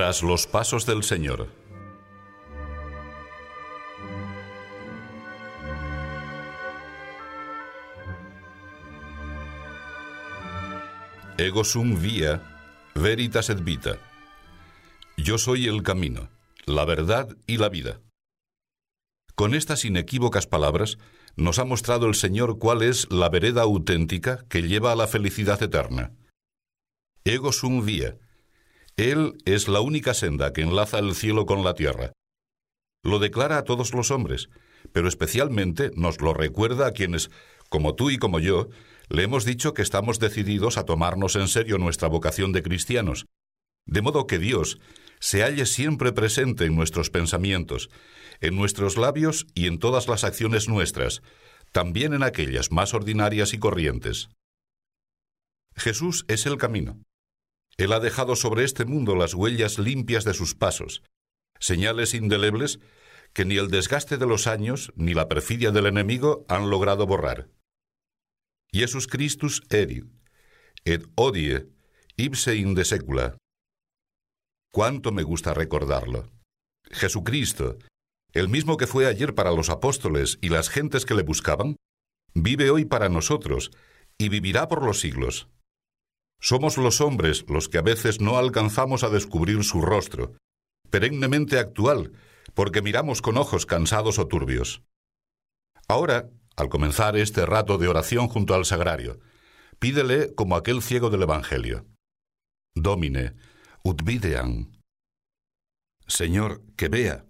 Tras 0.00 0.22
los 0.22 0.46
pasos 0.46 0.86
del 0.86 1.02
Señor. 1.02 1.46
Ego 11.36 11.64
sum 11.64 12.00
via, 12.00 12.40
veritas 12.94 13.50
et 13.50 13.62
vita. 13.62 13.98
Yo 15.18 15.36
soy 15.36 15.66
el 15.66 15.82
camino, 15.82 16.30
la 16.64 16.86
verdad 16.86 17.36
y 17.46 17.58
la 17.58 17.68
vida. 17.68 18.00
Con 19.34 19.54
estas 19.54 19.84
inequívocas 19.84 20.46
palabras 20.46 20.96
nos 21.36 21.58
ha 21.58 21.66
mostrado 21.66 22.06
el 22.06 22.14
Señor 22.14 22.58
cuál 22.58 22.80
es 22.80 23.06
la 23.12 23.28
vereda 23.28 23.60
auténtica 23.60 24.46
que 24.48 24.62
lleva 24.62 24.92
a 24.92 24.96
la 24.96 25.06
felicidad 25.06 25.62
eterna. 25.62 26.14
Ego 27.24 27.52
sum 27.52 27.84
via. 27.84 28.16
Él 28.96 29.34
es 29.44 29.68
la 29.68 29.80
única 29.80 30.14
senda 30.14 30.52
que 30.52 30.62
enlaza 30.62 30.98
el 30.98 31.14
cielo 31.14 31.46
con 31.46 31.64
la 31.64 31.74
tierra. 31.74 32.12
Lo 33.02 33.18
declara 33.18 33.58
a 33.58 33.64
todos 33.64 33.94
los 33.94 34.10
hombres, 34.10 34.48
pero 34.92 35.08
especialmente 35.08 35.90
nos 35.94 36.20
lo 36.20 36.34
recuerda 36.34 36.86
a 36.86 36.92
quienes, 36.92 37.30
como 37.68 37.94
tú 37.94 38.10
y 38.10 38.18
como 38.18 38.40
yo, 38.40 38.68
le 39.08 39.22
hemos 39.22 39.44
dicho 39.44 39.74
que 39.74 39.82
estamos 39.82 40.18
decididos 40.18 40.76
a 40.76 40.84
tomarnos 40.84 41.36
en 41.36 41.48
serio 41.48 41.78
nuestra 41.78 42.08
vocación 42.08 42.52
de 42.52 42.62
cristianos, 42.62 43.26
de 43.86 44.02
modo 44.02 44.26
que 44.26 44.38
Dios 44.38 44.78
se 45.18 45.42
halle 45.42 45.66
siempre 45.66 46.12
presente 46.12 46.64
en 46.64 46.76
nuestros 46.76 47.10
pensamientos, 47.10 47.90
en 48.40 48.56
nuestros 48.56 48.96
labios 48.96 49.46
y 49.54 49.66
en 49.66 49.78
todas 49.78 50.08
las 50.08 50.24
acciones 50.24 50.68
nuestras, 50.68 51.22
también 51.72 52.14
en 52.14 52.22
aquellas 52.22 52.70
más 52.70 52.94
ordinarias 52.94 53.52
y 53.52 53.58
corrientes. 53.58 54.28
Jesús 55.76 56.24
es 56.28 56.46
el 56.46 56.56
camino. 56.56 57.00
Él 57.76 57.92
ha 57.92 58.00
dejado 58.00 58.36
sobre 58.36 58.64
este 58.64 58.84
mundo 58.84 59.16
las 59.16 59.34
huellas 59.34 59.78
limpias 59.78 60.24
de 60.24 60.34
sus 60.34 60.54
pasos, 60.54 61.02
señales 61.58 62.14
indelebles 62.14 62.80
que 63.32 63.44
ni 63.44 63.56
el 63.56 63.70
desgaste 63.70 64.18
de 64.18 64.26
los 64.26 64.46
años 64.46 64.92
ni 64.96 65.14
la 65.14 65.28
perfidia 65.28 65.70
del 65.70 65.86
enemigo 65.86 66.44
han 66.48 66.70
logrado 66.70 67.06
borrar. 67.06 67.48
Jesus 68.72 69.06
Christus 69.06 69.62
erit, 69.70 70.04
et 70.84 71.04
odie, 71.14 71.68
ipse 72.16 72.56
in 72.56 72.74
de 72.74 72.84
secula. 72.84 73.36
Cuánto 74.72 75.12
me 75.12 75.22
gusta 75.22 75.54
recordarlo. 75.54 76.30
Jesucristo, 76.90 77.78
el 78.32 78.48
mismo 78.48 78.76
que 78.76 78.86
fue 78.86 79.06
ayer 79.06 79.34
para 79.34 79.50
los 79.50 79.70
apóstoles 79.70 80.38
y 80.40 80.48
las 80.48 80.68
gentes 80.68 81.04
que 81.04 81.14
le 81.14 81.22
buscaban, 81.22 81.76
vive 82.34 82.70
hoy 82.70 82.84
para 82.84 83.08
nosotros 83.08 83.72
y 84.18 84.28
vivirá 84.28 84.68
por 84.68 84.84
los 84.84 85.00
siglos. 85.00 85.48
Somos 86.40 86.78
los 86.78 87.00
hombres 87.00 87.44
los 87.48 87.68
que 87.68 87.78
a 87.78 87.82
veces 87.82 88.20
no 88.20 88.38
alcanzamos 88.38 89.04
a 89.04 89.10
descubrir 89.10 89.62
su 89.62 89.82
rostro, 89.82 90.32
perennemente 90.88 91.58
actual, 91.58 92.12
porque 92.54 92.82
miramos 92.82 93.20
con 93.20 93.36
ojos 93.36 93.66
cansados 93.66 94.18
o 94.18 94.26
turbios. 94.26 94.82
Ahora, 95.86 96.30
al 96.56 96.68
comenzar 96.68 97.16
este 97.16 97.44
rato 97.44 97.78
de 97.78 97.88
oración 97.88 98.28
junto 98.28 98.54
al 98.54 98.64
sagrario, 98.64 99.20
pídele 99.78 100.34
como 100.34 100.56
aquel 100.56 100.82
ciego 100.82 101.10
del 101.10 101.22
Evangelio. 101.22 101.86
Domine, 102.74 103.34
ut 103.84 104.02
videan. 104.02 104.72
Señor, 106.06 106.62
que 106.76 106.88
vea, 106.88 107.26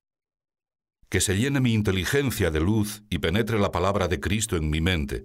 que 1.09 1.21
se 1.21 1.37
llene 1.37 1.61
mi 1.61 1.75
inteligencia 1.75 2.51
de 2.51 2.61
luz 2.61 3.03
y 3.11 3.19
penetre 3.19 3.59
la 3.59 3.73
palabra 3.73 4.07
de 4.07 4.21
Cristo 4.21 4.57
en 4.57 4.71
mi 4.71 4.81
mente, 4.81 5.25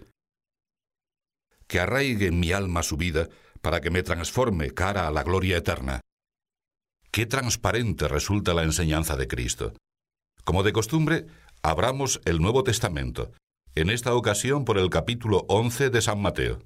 que 1.68 1.80
arraigue 1.80 2.28
en 2.28 2.40
mi 2.40 2.52
alma 2.52 2.84
su 2.84 2.98
vida 2.98 3.30
para 3.62 3.82
que 3.82 3.90
me 3.90 4.04
transforme 4.04 4.72
cara 4.72 5.08
a 5.08 5.12
la 5.12 5.24
gloria 5.24 5.58
eterna. 5.58 6.02
Qué 7.12 7.26
transparente 7.26 8.08
resulta 8.08 8.54
la 8.54 8.64
enseñanza 8.64 9.16
de 9.16 9.28
Cristo. 9.28 9.74
Como 10.44 10.64
de 10.64 10.74
costumbre, 10.74 11.28
abramos 11.64 12.22
el 12.26 12.40
Nuevo 12.40 12.64
Testamento, 12.64 13.32
en 13.74 13.90
esta 13.90 14.14
ocasión 14.14 14.66
por 14.66 14.78
el 14.78 14.90
capítulo 14.90 15.46
11 15.48 15.90
de 15.90 16.02
San 16.02 16.22
Mateo. 16.22 16.60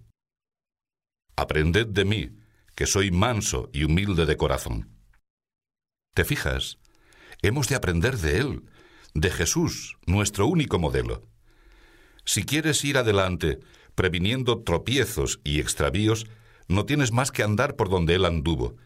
Aprended 1.35 1.87
de 1.87 2.05
mí, 2.05 2.29
que 2.75 2.85
soy 2.85 3.11
manso 3.11 3.69
y 3.73 3.83
humilde 3.83 4.25
de 4.25 4.37
corazón. 4.37 4.89
¿Te 6.13 6.25
fijas? 6.25 6.79
Hemos 7.41 7.69
de 7.69 7.75
aprender 7.75 8.17
de 8.17 8.39
Él, 8.39 8.63
de 9.13 9.29
Jesús, 9.29 9.97
nuestro 10.05 10.47
único 10.47 10.79
modelo. 10.79 11.27
Si 12.25 12.43
quieres 12.43 12.83
ir 12.83 12.97
adelante, 12.97 13.59
previniendo 13.95 14.63
tropiezos 14.63 15.39
y 15.43 15.59
extravíos, 15.59 16.27
no 16.69 16.85
tienes 16.85 17.11
más 17.11 17.31
que 17.31 17.43
andar 17.43 17.75
por 17.75 17.89
donde 17.89 18.15
Él 18.15 18.25
anduvo, 18.25 18.77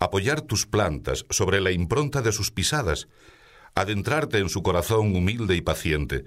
apoyar 0.00 0.40
tus 0.40 0.66
plantas 0.66 1.24
sobre 1.30 1.60
la 1.60 1.70
impronta 1.70 2.22
de 2.22 2.32
sus 2.32 2.50
pisadas, 2.50 3.08
adentrarte 3.74 4.38
en 4.38 4.48
su 4.48 4.62
corazón 4.62 5.14
humilde 5.14 5.54
y 5.54 5.60
paciente, 5.60 6.24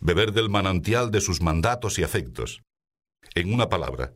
beber 0.00 0.32
del 0.32 0.48
manantial 0.48 1.10
de 1.10 1.20
sus 1.20 1.40
mandatos 1.40 1.98
y 1.98 2.02
afectos. 2.02 2.62
En 3.34 3.52
una 3.52 3.68
palabra, 3.68 4.14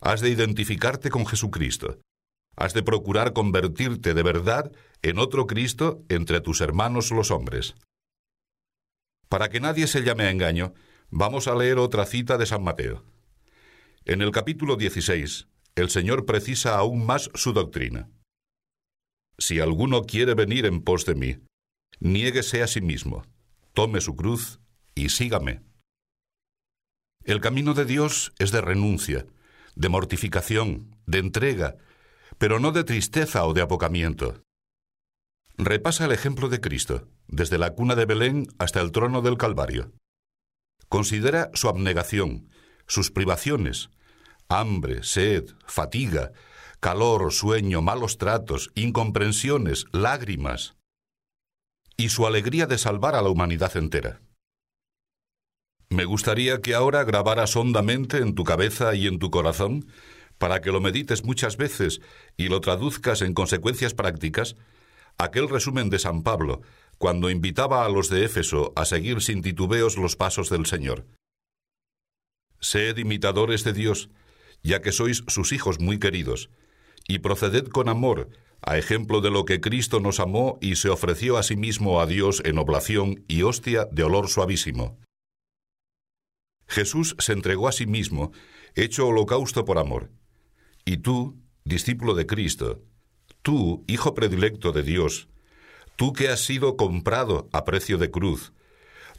has 0.00 0.20
de 0.20 0.28
identificarte 0.28 1.08
con 1.08 1.26
Jesucristo. 1.26 2.00
Has 2.56 2.74
de 2.74 2.82
procurar 2.82 3.32
convertirte 3.32 4.14
de 4.14 4.22
verdad 4.22 4.72
en 5.02 5.18
otro 5.18 5.46
Cristo 5.46 6.02
entre 6.08 6.40
tus 6.40 6.60
hermanos 6.60 7.10
los 7.10 7.30
hombres. 7.30 7.74
Para 9.28 9.48
que 9.50 9.60
nadie 9.60 9.86
se 9.86 10.02
llame 10.02 10.24
a 10.24 10.30
engaño, 10.30 10.72
vamos 11.10 11.48
a 11.48 11.54
leer 11.54 11.78
otra 11.78 12.06
cita 12.06 12.38
de 12.38 12.46
San 12.46 12.62
Mateo. 12.62 13.04
En 14.04 14.22
el 14.22 14.30
capítulo 14.30 14.76
16, 14.76 15.48
el 15.76 15.90
Señor 15.90 16.24
precisa 16.24 16.76
aún 16.76 17.04
más 17.04 17.30
su 17.34 17.52
doctrina. 17.52 18.08
Si 19.38 19.60
alguno 19.60 20.04
quiere 20.04 20.34
venir 20.34 20.64
en 20.64 20.82
pos 20.82 21.04
de 21.04 21.14
mí, 21.14 21.38
niéguese 22.00 22.62
a 22.62 22.66
sí 22.66 22.80
mismo, 22.80 23.24
tome 23.74 24.00
su 24.00 24.16
cruz 24.16 24.58
y 24.94 25.10
sígame. 25.10 25.60
El 27.24 27.40
camino 27.40 27.74
de 27.74 27.84
Dios 27.84 28.32
es 28.38 28.52
de 28.52 28.62
renuncia, 28.62 29.26
de 29.74 29.88
mortificación, 29.90 30.96
de 31.06 31.18
entrega, 31.18 31.76
pero 32.38 32.58
no 32.58 32.72
de 32.72 32.84
tristeza 32.84 33.44
o 33.44 33.52
de 33.52 33.60
apocamiento. 33.60 34.42
Repasa 35.58 36.06
el 36.06 36.12
ejemplo 36.12 36.48
de 36.48 36.60
Cristo, 36.60 37.08
desde 37.28 37.58
la 37.58 37.74
cuna 37.74 37.94
de 37.94 38.06
Belén 38.06 38.46
hasta 38.58 38.80
el 38.80 38.92
trono 38.92 39.20
del 39.20 39.36
Calvario. 39.36 39.92
Considera 40.88 41.50
su 41.52 41.68
abnegación, 41.68 42.48
sus 42.86 43.10
privaciones, 43.10 43.90
hambre, 44.48 45.02
sed, 45.02 45.44
fatiga, 45.66 46.32
calor, 46.80 47.32
sueño, 47.32 47.82
malos 47.82 48.18
tratos, 48.18 48.70
incomprensiones, 48.74 49.86
lágrimas, 49.92 50.76
y 51.96 52.10
su 52.10 52.26
alegría 52.26 52.66
de 52.66 52.78
salvar 52.78 53.14
a 53.14 53.22
la 53.22 53.30
humanidad 53.30 53.76
entera. 53.76 54.20
Me 55.88 56.04
gustaría 56.04 56.60
que 56.60 56.74
ahora 56.74 57.04
grabaras 57.04 57.56
hondamente 57.56 58.18
en 58.18 58.34
tu 58.34 58.44
cabeza 58.44 58.94
y 58.94 59.06
en 59.06 59.18
tu 59.18 59.30
corazón, 59.30 59.86
para 60.38 60.60
que 60.60 60.72
lo 60.72 60.80
medites 60.80 61.24
muchas 61.24 61.56
veces 61.56 62.00
y 62.36 62.48
lo 62.48 62.60
traduzcas 62.60 63.22
en 63.22 63.34
consecuencias 63.34 63.94
prácticas, 63.94 64.56
aquel 65.16 65.48
resumen 65.48 65.88
de 65.88 65.98
San 65.98 66.22
Pablo, 66.22 66.60
cuando 66.98 67.30
invitaba 67.30 67.84
a 67.84 67.88
los 67.88 68.08
de 68.10 68.24
Éfeso 68.24 68.72
a 68.76 68.84
seguir 68.84 69.22
sin 69.22 69.42
titubeos 69.42 69.96
los 69.96 70.16
pasos 70.16 70.50
del 70.50 70.66
Señor. 70.66 71.06
Sed 72.60 72.98
imitadores 72.98 73.64
de 73.64 73.72
Dios, 73.72 74.10
ya 74.62 74.82
que 74.82 74.92
sois 74.92 75.22
sus 75.28 75.52
hijos 75.52 75.80
muy 75.80 75.98
queridos, 75.98 76.50
y 77.08 77.20
proceded 77.20 77.68
con 77.68 77.88
amor, 77.88 78.30
a 78.62 78.78
ejemplo 78.78 79.20
de 79.20 79.30
lo 79.30 79.44
que 79.44 79.60
Cristo 79.60 80.00
nos 80.00 80.18
amó 80.18 80.58
y 80.60 80.76
se 80.76 80.88
ofreció 80.88 81.36
a 81.36 81.42
sí 81.42 81.56
mismo 81.56 82.00
a 82.00 82.06
Dios 82.06 82.42
en 82.44 82.58
oblación 82.58 83.24
y 83.28 83.42
hostia 83.42 83.86
de 83.92 84.02
olor 84.02 84.28
suavísimo. 84.28 84.98
Jesús 86.66 87.14
se 87.18 87.32
entregó 87.32 87.68
a 87.68 87.72
sí 87.72 87.86
mismo, 87.86 88.32
hecho 88.74 89.06
holocausto 89.06 89.64
por 89.64 89.78
amor. 89.78 90.10
Y 90.84 90.98
tú, 90.98 91.40
discípulo 91.64 92.14
de 92.14 92.26
Cristo, 92.26 92.82
tú, 93.42 93.84
hijo 93.86 94.14
predilecto 94.14 94.72
de 94.72 94.82
Dios, 94.82 95.28
tú 95.96 96.12
que 96.12 96.28
has 96.28 96.40
sido 96.44 96.76
comprado 96.76 97.48
a 97.52 97.64
precio 97.64 97.98
de 97.98 98.10
cruz, 98.10 98.52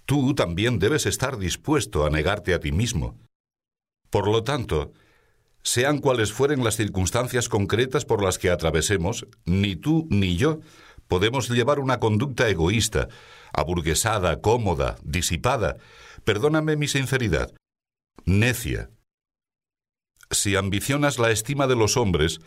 tú 0.05 0.35
también 0.35 0.79
debes 0.79 1.05
estar 1.05 1.37
dispuesto 1.37 2.05
a 2.05 2.09
negarte 2.09 2.53
a 2.53 2.59
ti 2.59 2.71
mismo. 2.71 3.17
Por 4.09 4.27
lo 4.29 4.43
tanto, 4.43 4.93
sean 5.67 5.97
cuales 5.97 6.31
fueren 6.31 6.63
las 6.63 6.77
circunstancias 6.77 7.49
concretas 7.49 8.05
por 8.05 8.23
las 8.23 8.37
que 8.39 8.49
atravesemos, 8.49 9.27
ni 9.43 9.75
tú 9.75 10.07
ni 10.09 10.37
yo 10.37 10.61
podemos 11.09 11.49
llevar 11.49 11.79
una 11.79 11.99
conducta 11.99 12.47
egoísta, 12.47 13.09
aburguesada, 13.51 14.39
cómoda, 14.39 14.95
disipada, 15.03 15.75
perdóname 16.23 16.77
mi 16.77 16.87
sinceridad, 16.87 17.51
necia. 18.23 18.91
Si 20.31 20.55
ambicionas 20.55 21.19
la 21.19 21.31
estima 21.31 21.67
de 21.67 21.75
los 21.75 21.97
hombres 21.97 22.39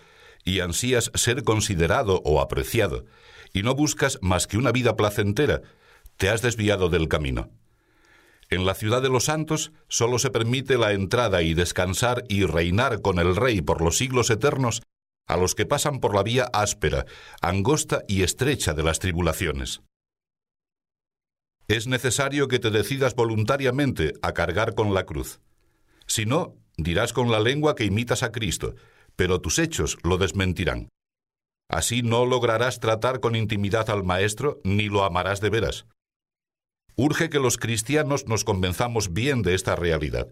y 0.43 0.61
ansías 0.61 1.13
ser 1.15 1.45
considerado 1.45 2.23
o 2.25 2.41
apreciado, 2.41 3.05
y 3.53 3.63
no 3.63 3.75
buscas 3.75 4.19
más 4.23 4.47
que 4.47 4.57
una 4.57 4.73
vida 4.73 4.97
placentera, 4.97 5.61
te 6.17 6.31
has 6.31 6.41
desviado 6.41 6.89
del 6.89 7.07
camino. 7.07 7.51
En 8.51 8.67
la 8.67 8.75
ciudad 8.75 9.01
de 9.01 9.09
los 9.09 9.25
santos 9.25 9.73
solo 9.89 10.19
se 10.19 10.31
permite 10.31 10.77
la 10.77 10.93
entrada 10.93 11.43
y 11.43 11.55
descansar 11.55 12.25
y 12.29 12.45
reinar 12.45 13.01
con 13.01 13.21
el 13.21 13.37
Rey 13.37 13.63
por 13.63 13.81
los 13.81 13.97
siglos 13.97 14.29
eternos 14.29 14.83
a 15.29 15.37
los 15.37 15.55
que 15.55 15.67
pasan 15.67 16.01
por 16.01 16.17
la 16.17 16.25
vía 16.25 16.51
áspera, 16.53 17.07
angosta 17.41 18.03
y 18.09 18.25
estrecha 18.25 18.75
de 18.75 18.83
las 18.83 18.99
tribulaciones. 18.99 19.83
Es 21.69 21.87
necesario 21.87 22.49
que 22.49 22.59
te 22.59 22.71
decidas 22.71 23.15
voluntariamente 23.15 24.15
a 24.23 24.33
cargar 24.33 24.75
con 24.75 24.93
la 24.93 25.07
cruz. 25.07 25.41
Si 26.09 26.27
no, 26.27 26.57
dirás 26.77 27.13
con 27.13 27.31
la 27.31 27.39
lengua 27.39 27.77
que 27.77 27.85
imitas 27.85 28.25
a 28.25 28.33
Cristo, 28.33 28.75
pero 29.15 29.41
tus 29.41 29.61
hechos 29.61 29.97
lo 30.03 30.19
desmentirán. 30.19 30.89
Así 31.69 32.03
no 32.03 32.27
lograrás 32.27 32.81
tratar 32.81 33.21
con 33.21 33.37
intimidad 33.37 33.89
al 33.91 34.03
Maestro 34.03 34.61
ni 34.65 34.89
lo 34.89 35.05
amarás 35.05 35.41
de 35.41 35.51
veras. 35.51 35.87
Urge 36.97 37.31
que 37.31 37.39
los 37.39 37.57
cristianos 37.57 38.27
nos 38.27 38.45
convenzamos 38.45 39.13
bien 39.13 39.43
de 39.43 39.55
esta 39.55 39.77
realidad. 39.77 40.29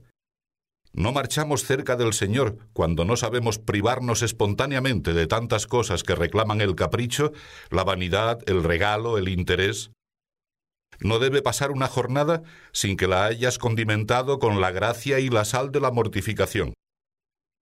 No 0.93 1.13
marchamos 1.13 1.65
cerca 1.65 1.97
del 1.97 2.13
Señor 2.13 2.59
cuando 2.73 3.05
no 3.05 3.17
sabemos 3.17 3.59
privarnos 3.59 4.23
espontáneamente 4.23 5.13
de 5.13 5.27
tantas 5.27 5.67
cosas 5.67 6.03
que 6.03 6.15
reclaman 6.15 6.61
el 6.61 6.75
capricho, 6.75 7.33
la 7.71 7.85
vanidad, 7.85 8.41
el 8.47 8.65
regalo, 8.65 9.19
el 9.19 9.29
interés. 9.29 9.91
No 11.01 11.19
debe 11.19 11.43
pasar 11.43 11.71
una 11.71 11.87
jornada 11.87 12.43
sin 12.73 12.97
que 12.97 13.07
la 13.07 13.27
hayas 13.27 13.59
condimentado 13.59 14.39
con 14.39 14.61
la 14.61 14.71
gracia 14.71 15.21
y 15.21 15.29
la 15.29 15.45
sal 15.45 15.71
de 15.71 15.81
la 15.81 15.91
mortificación. 15.91 16.75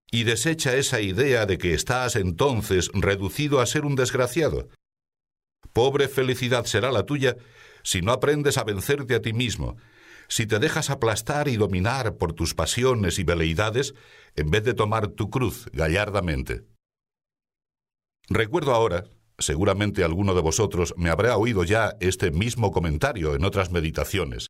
Y 0.09 0.23
desecha 0.23 0.75
esa 0.75 1.01
idea 1.01 1.45
de 1.45 1.57
que 1.57 1.73
estás 1.73 2.15
entonces 2.15 2.89
reducido 2.93 3.59
a 3.59 3.65
ser 3.65 3.85
un 3.85 3.95
desgraciado. 3.95 4.69
Pobre 5.73 6.07
felicidad 6.07 6.65
será 6.65 6.91
la 6.91 7.05
tuya 7.05 7.35
si 7.87 8.01
no 8.01 8.11
aprendes 8.11 8.57
a 8.57 8.65
vencerte 8.65 9.15
a 9.15 9.21
ti 9.21 9.31
mismo, 9.31 9.77
si 10.27 10.45
te 10.45 10.59
dejas 10.59 10.89
aplastar 10.89 11.47
y 11.47 11.55
dominar 11.55 12.17
por 12.17 12.33
tus 12.33 12.53
pasiones 12.53 13.17
y 13.17 13.23
veleidades, 13.23 13.95
en 14.35 14.49
vez 14.49 14.65
de 14.65 14.73
tomar 14.73 15.07
tu 15.07 15.29
cruz 15.29 15.69
gallardamente. 15.71 16.65
Recuerdo 18.27 18.73
ahora, 18.73 19.05
seguramente 19.37 20.03
alguno 20.03 20.35
de 20.35 20.41
vosotros 20.41 20.95
me 20.97 21.09
habrá 21.09 21.37
oído 21.37 21.63
ya 21.63 21.95
este 22.01 22.29
mismo 22.29 22.73
comentario 22.73 23.35
en 23.35 23.45
otras 23.45 23.71
meditaciones, 23.71 24.47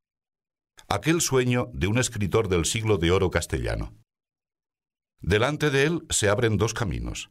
aquel 0.90 1.22
sueño 1.22 1.68
de 1.74 1.86
un 1.86 2.00
escritor 2.00 2.48
del 2.48 2.66
siglo 2.66 2.98
de 2.98 3.12
oro 3.12 3.30
castellano. 3.30 3.94
Delante 5.22 5.70
de 5.70 5.84
él 5.84 6.08
se 6.10 6.28
abren 6.28 6.58
dos 6.58 6.74
caminos. 6.74 7.30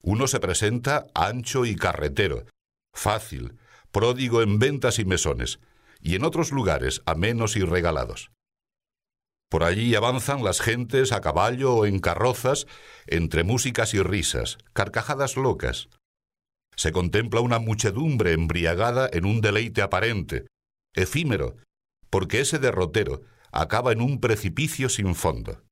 Uno 0.00 0.28
se 0.28 0.40
presenta 0.40 1.08
ancho 1.14 1.66
y 1.66 1.76
carretero, 1.76 2.46
fácil, 2.94 3.58
pródigo 3.96 4.42
en 4.42 4.58
ventas 4.58 4.98
y 4.98 5.06
mesones, 5.06 5.58
y 6.02 6.16
en 6.16 6.24
otros 6.24 6.52
lugares 6.52 7.00
amenos 7.06 7.56
y 7.56 7.62
regalados. 7.62 8.30
Por 9.48 9.64
allí 9.64 9.94
avanzan 9.94 10.44
las 10.44 10.60
gentes 10.60 11.12
a 11.12 11.22
caballo 11.22 11.74
o 11.74 11.86
en 11.86 12.00
carrozas, 12.00 12.66
entre 13.06 13.42
músicas 13.42 13.94
y 13.94 14.02
risas, 14.02 14.58
carcajadas 14.74 15.38
locas. 15.38 15.88
Se 16.76 16.92
contempla 16.92 17.40
una 17.40 17.58
muchedumbre 17.58 18.32
embriagada 18.32 19.08
en 19.10 19.24
un 19.24 19.40
deleite 19.40 19.80
aparente, 19.80 20.46
efímero, 20.94 21.56
porque 22.10 22.40
ese 22.40 22.58
derrotero 22.58 23.22
acaba 23.50 23.92
en 23.92 24.02
un 24.02 24.20
precipicio 24.20 24.90
sin 24.90 25.14
fondo. 25.14 25.62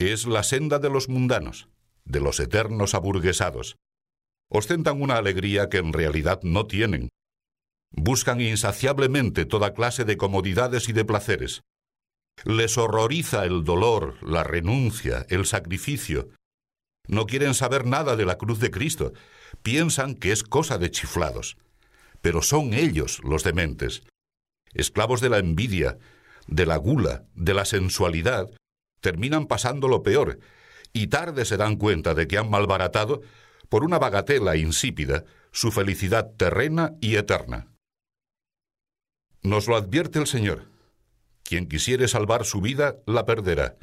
Es 0.00 0.26
la 0.26 0.42
senda 0.42 0.80
de 0.80 0.90
los 0.90 1.08
mundanos, 1.08 1.68
de 2.04 2.18
los 2.18 2.40
eternos 2.40 2.96
aburguesados. 2.96 3.76
Ostentan 4.54 5.00
una 5.00 5.16
alegría 5.16 5.68
que 5.68 5.78
en 5.78 5.92
realidad 5.92 6.40
no 6.42 6.66
tienen, 6.66 7.08
Buscan 7.92 8.40
insaciablemente 8.40 9.44
toda 9.44 9.74
clase 9.74 10.04
de 10.04 10.16
comodidades 10.16 10.88
y 10.88 10.92
de 10.92 11.04
placeres. 11.04 11.62
Les 12.44 12.78
horroriza 12.78 13.44
el 13.44 13.64
dolor, 13.64 14.16
la 14.22 14.42
renuncia, 14.42 15.26
el 15.28 15.44
sacrificio. 15.44 16.30
No 17.06 17.26
quieren 17.26 17.52
saber 17.52 17.84
nada 17.84 18.16
de 18.16 18.24
la 18.24 18.38
cruz 18.38 18.60
de 18.60 18.70
Cristo. 18.70 19.12
Piensan 19.62 20.14
que 20.14 20.32
es 20.32 20.42
cosa 20.42 20.78
de 20.78 20.90
chiflados. 20.90 21.58
Pero 22.22 22.40
son 22.40 22.72
ellos 22.72 23.20
los 23.22 23.44
dementes. 23.44 24.04
Esclavos 24.72 25.20
de 25.20 25.28
la 25.28 25.38
envidia, 25.38 25.98
de 26.46 26.64
la 26.64 26.76
gula, 26.76 27.26
de 27.34 27.52
la 27.52 27.66
sensualidad, 27.66 28.48
terminan 29.02 29.46
pasando 29.46 29.86
lo 29.86 30.02
peor, 30.02 30.38
y 30.94 31.08
tarde 31.08 31.44
se 31.44 31.58
dan 31.58 31.76
cuenta 31.76 32.14
de 32.14 32.26
que 32.26 32.38
han 32.38 32.48
malbaratado, 32.48 33.20
por 33.72 33.84
una 33.84 33.98
bagatela 33.98 34.54
insípida, 34.54 35.24
su 35.50 35.72
felicidad 35.72 36.34
terrena 36.36 36.92
y 37.00 37.16
eterna. 37.16 37.72
Nos 39.42 39.66
lo 39.66 39.76
advierte 39.76 40.18
el 40.18 40.26
Señor. 40.26 40.68
Quien 41.42 41.66
quisiere 41.66 42.06
salvar 42.06 42.44
su 42.44 42.60
vida, 42.60 42.96
la 43.06 43.24
perderá. 43.24 43.78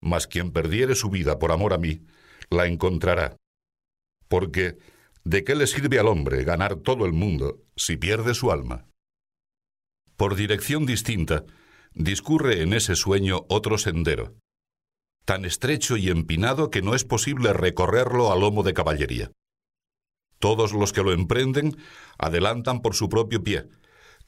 Mas 0.00 0.28
quien 0.28 0.52
perdiere 0.52 0.94
su 0.94 1.10
vida 1.10 1.40
por 1.40 1.50
amor 1.50 1.72
a 1.72 1.78
mí, 1.78 2.02
la 2.50 2.66
encontrará. 2.66 3.36
Porque, 4.28 4.78
¿de 5.24 5.42
qué 5.42 5.56
le 5.56 5.66
sirve 5.66 5.98
al 5.98 6.06
hombre 6.06 6.44
ganar 6.44 6.76
todo 6.76 7.04
el 7.04 7.12
mundo 7.12 7.64
si 7.74 7.96
pierde 7.96 8.32
su 8.32 8.52
alma? 8.52 8.86
Por 10.16 10.36
dirección 10.36 10.86
distinta, 10.86 11.42
discurre 11.94 12.62
en 12.62 12.72
ese 12.74 12.94
sueño 12.94 13.44
otro 13.48 13.76
sendero, 13.76 14.36
tan 15.26 15.44
estrecho 15.44 15.96
y 15.96 16.08
empinado 16.08 16.70
que 16.70 16.82
no 16.82 16.94
es 16.94 17.04
posible 17.04 17.52
recorrerlo 17.52 18.32
a 18.32 18.36
lomo 18.36 18.62
de 18.62 18.72
caballería. 18.72 19.32
Todos 20.38 20.72
los 20.72 20.92
que 20.92 21.02
lo 21.02 21.12
emprenden 21.12 21.76
adelantan 22.16 22.80
por 22.80 22.94
su 22.94 23.08
propio 23.08 23.42
pie, 23.42 23.68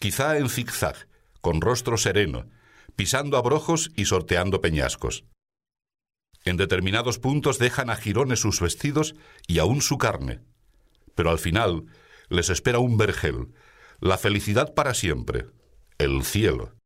quizá 0.00 0.36
en 0.38 0.48
zigzag, 0.48 1.08
con 1.40 1.60
rostro 1.60 1.96
sereno, 1.98 2.50
pisando 2.96 3.36
abrojos 3.36 3.92
y 3.94 4.06
sorteando 4.06 4.60
peñascos. 4.60 5.24
En 6.44 6.56
determinados 6.56 7.20
puntos 7.20 7.58
dejan 7.58 7.90
a 7.90 7.96
jirones 7.96 8.40
sus 8.40 8.60
vestidos 8.60 9.14
y 9.46 9.60
aún 9.60 9.82
su 9.82 9.98
carne, 9.98 10.40
pero 11.14 11.30
al 11.30 11.38
final 11.38 11.86
les 12.28 12.50
espera 12.50 12.80
un 12.80 12.96
vergel, 12.96 13.54
la 14.00 14.18
felicidad 14.18 14.74
para 14.74 14.94
siempre, 14.94 15.46
el 15.98 16.24
cielo. 16.24 16.77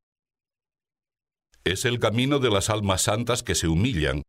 Es 1.64 1.85
el 1.85 2.00
camino 2.00 2.41
de 2.41 2.50
las 2.50 2.70
almas 2.70 3.03
santas 3.03 3.43
que 3.44 3.55
se 3.55 3.69
humillan, 3.69 4.23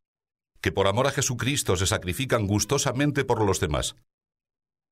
que 0.62 0.72
por 0.72 0.88
amor 0.88 1.08
a 1.08 1.12
Jesucristo 1.12 1.76
se 1.76 1.88
sacrifican 1.88 2.46
gustosamente 2.46 3.26
por 3.26 3.44
los 3.44 3.60
demás. 3.60 3.96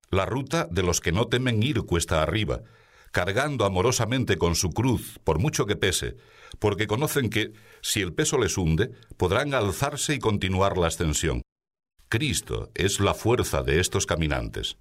La 0.10 0.26
ruta 0.26 0.68
de 0.70 0.82
los 0.82 1.02
que 1.02 1.12
no 1.12 1.28
temen 1.28 1.62
ir 1.62 1.84
cuesta 1.84 2.24
arriba, 2.24 2.64
cargando 3.12 3.64
amorosamente 3.66 4.38
con 4.38 4.56
su 4.56 4.72
cruz, 4.72 5.20
por 5.24 5.38
mucho 5.38 5.66
que 5.68 5.76
pese, 5.76 6.18
porque 6.60 6.88
conocen 6.88 7.30
que, 7.30 7.54
si 7.82 8.02
el 8.02 8.14
peso 8.14 8.38
les 8.38 8.58
hunde, 8.58 8.92
podrán 9.18 9.54
alzarse 9.54 10.16
y 10.16 10.20
continuar 10.20 10.78
la 10.78 10.88
ascensión. 10.88 11.44
Cristo 12.10 12.72
es 12.74 13.00
la 13.00 13.14
fuerza 13.14 13.62
de 13.62 13.80
estos 13.80 14.06
caminantes. 14.06 14.78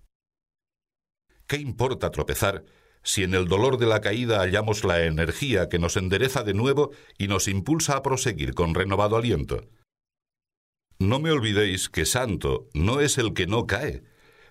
¿Qué 1.47 1.57
importa 1.57 2.11
tropezar 2.11 2.65
si 3.03 3.23
en 3.23 3.35
el 3.35 3.49
dolor 3.49 3.79
de 3.79 3.87
la 3.87 4.01
caída 4.01 4.39
hallamos 4.39 4.85
la 4.85 5.05
energía 5.05 5.69
que 5.69 5.79
nos 5.79 5.97
endereza 5.97 6.43
de 6.43 6.55
nuevo 6.55 6.91
y 7.19 7.29
nos 7.29 7.49
impulsa 7.49 7.97
a 7.97 8.03
proseguir 8.03 8.55
con 8.55 8.75
renovado 8.75 9.17
aliento? 9.17 9.69
No 10.99 11.19
me 11.19 11.31
olvidéis 11.31 11.89
que 11.89 12.05
santo 12.05 12.69
no 12.75 13.01
es 13.01 13.17
el 13.17 13.33
que 13.33 13.47
no 13.47 13.67
cae, 13.67 14.03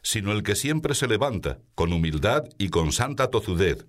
sino 0.02 0.32
el 0.32 0.44
que 0.44 0.56
siempre 0.56 0.96
se 0.96 1.08
levanta, 1.08 1.60
con 1.76 1.94
humildad 1.94 2.46
y 2.58 2.70
con 2.70 2.92
santa 2.92 3.30
tozudez. 3.30 3.86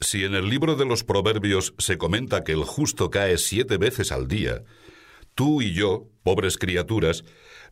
Si 0.00 0.24
en 0.24 0.34
el 0.34 0.48
libro 0.48 0.76
de 0.76 0.84
los 0.84 1.02
Proverbios 1.02 1.74
se 1.78 1.98
comenta 1.98 2.44
que 2.44 2.52
el 2.52 2.62
justo 2.62 3.10
cae 3.10 3.38
siete 3.38 3.78
veces 3.78 4.12
al 4.12 4.28
día, 4.28 4.62
tú 5.34 5.60
y 5.60 5.72
yo, 5.72 6.08
pobres 6.22 6.58
criaturas, 6.58 7.24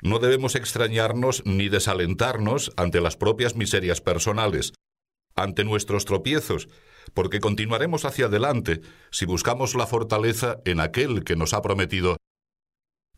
no 0.03 0.19
debemos 0.19 0.57
extrañarnos 0.57 1.43
ni 1.47 1.69
desalentarnos 1.69 2.73
ante 2.77 3.01
las 3.01 3.17
propias 3.17 3.55
miserias 3.55 4.01
personales, 4.01 4.73
ante 5.37 5.65
nuestros 5.65 6.05
tropiezos, 6.05 6.69
porque 7.15 7.41
continuaremos 7.41 8.05
hacia 8.05 8.27
adelante 8.27 8.81
si 9.11 9.27
buscamos 9.27 9.75
la 9.75 9.87
fortaleza 9.87 10.59
en 10.65 10.81
aquel 10.81 11.23
que 11.25 11.37
nos 11.37 11.55
ha 11.55 11.63
prometido 11.63 12.17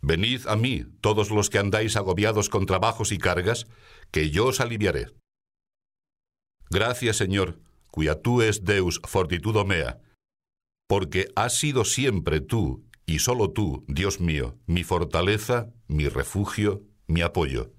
Venid 0.00 0.46
a 0.46 0.56
mí, 0.56 0.84
todos 1.00 1.30
los 1.30 1.50
que 1.50 1.58
andáis 1.58 1.96
agobiados 1.96 2.48
con 2.48 2.66
trabajos 2.66 3.10
y 3.12 3.18
cargas, 3.18 3.66
que 4.10 4.30
yo 4.30 4.46
os 4.46 4.60
aliviaré. 4.60 5.08
Gracias, 6.70 7.16
Señor, 7.16 7.60
cuya 7.90 8.20
tú 8.20 8.42
es 8.42 8.64
Deus 8.64 9.00
fortitudo 9.04 9.64
mea, 9.64 10.00
porque 10.86 11.28
has 11.34 11.58
sido 11.58 11.84
siempre 11.84 12.40
tú, 12.40 12.84
y 13.06 13.18
solo 13.18 13.50
tú, 13.50 13.84
Dios 13.88 14.20
mío, 14.20 14.56
mi 14.66 14.84
fortaleza, 14.84 15.68
mi 15.88 16.08
refugio, 16.08 16.82
mi 17.06 17.22
apoyo. 17.22 17.72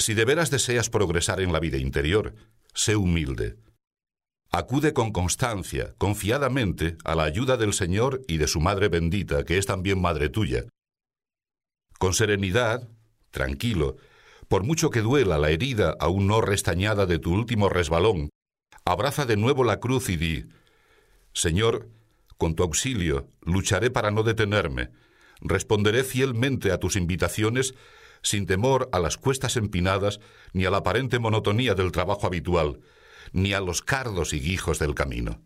Si 0.00 0.14
de 0.14 0.24
veras 0.24 0.50
deseas 0.50 0.88
progresar 0.88 1.42
en 1.42 1.52
la 1.52 1.60
vida 1.60 1.76
interior, 1.76 2.34
sé 2.72 2.96
humilde. 2.96 3.56
Acude 4.50 4.94
con 4.94 5.12
constancia, 5.12 5.94
confiadamente, 5.98 6.96
a 7.04 7.14
la 7.14 7.24
ayuda 7.24 7.58
del 7.58 7.74
Señor 7.74 8.22
y 8.26 8.38
de 8.38 8.48
su 8.48 8.60
Madre 8.60 8.88
bendita, 8.88 9.44
que 9.44 9.58
es 9.58 9.66
también 9.66 10.00
Madre 10.00 10.30
tuya. 10.30 10.64
Con 11.98 12.14
serenidad, 12.14 12.88
tranquilo, 13.30 13.98
por 14.48 14.64
mucho 14.64 14.88
que 14.88 15.02
duela 15.02 15.36
la 15.36 15.50
herida 15.50 15.94
aún 16.00 16.26
no 16.26 16.40
restañada 16.40 17.04
de 17.04 17.18
tu 17.18 17.34
último 17.34 17.68
resbalón, 17.68 18.30
abraza 18.86 19.26
de 19.26 19.36
nuevo 19.36 19.64
la 19.64 19.80
cruz 19.80 20.08
y 20.08 20.16
di, 20.16 20.48
Señor, 21.34 21.90
con 22.38 22.54
tu 22.54 22.62
auxilio 22.62 23.28
lucharé 23.42 23.90
para 23.90 24.10
no 24.10 24.22
detenerme, 24.22 24.90
responderé 25.42 26.04
fielmente 26.04 26.72
a 26.72 26.78
tus 26.78 26.96
invitaciones, 26.96 27.74
sin 28.22 28.46
temor 28.46 28.88
a 28.92 28.98
las 28.98 29.16
cuestas 29.16 29.56
empinadas, 29.56 30.20
ni 30.52 30.64
a 30.64 30.70
la 30.70 30.78
aparente 30.78 31.18
monotonía 31.18 31.74
del 31.74 31.92
trabajo 31.92 32.26
habitual, 32.26 32.80
ni 33.32 33.52
a 33.52 33.60
los 33.60 33.82
cardos 33.82 34.32
y 34.32 34.40
guijos 34.40 34.78
del 34.78 34.94
camino. 34.94 35.42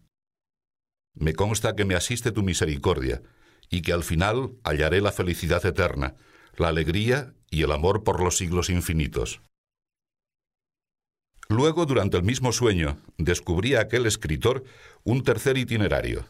Me 1.15 1.35
consta 1.35 1.77
que 1.77 1.85
me 1.85 1.95
asiste 1.95 2.33
tu 2.33 2.43
misericordia, 2.43 3.23
y 3.71 3.83
que 3.83 3.93
al 3.93 4.03
final 4.03 4.53
hallaré 4.65 5.01
la 5.01 5.13
felicidad 5.13 5.65
eterna, 5.65 6.17
la 6.57 6.69
alegría 6.69 7.35
y 7.51 7.63
el 7.63 7.73
amor 7.73 8.05
por 8.05 8.23
los 8.23 8.37
siglos 8.37 8.71
infinitos. 8.71 9.41
Luego, 11.49 11.85
durante 11.87 12.17
el 12.17 12.23
mismo 12.23 12.53
sueño, 12.53 12.99
descubrí 13.19 13.75
a 13.75 13.81
aquel 13.81 14.07
escritor 14.07 14.65
un 15.03 15.23
tercer 15.23 15.59
itinerario, 15.59 16.27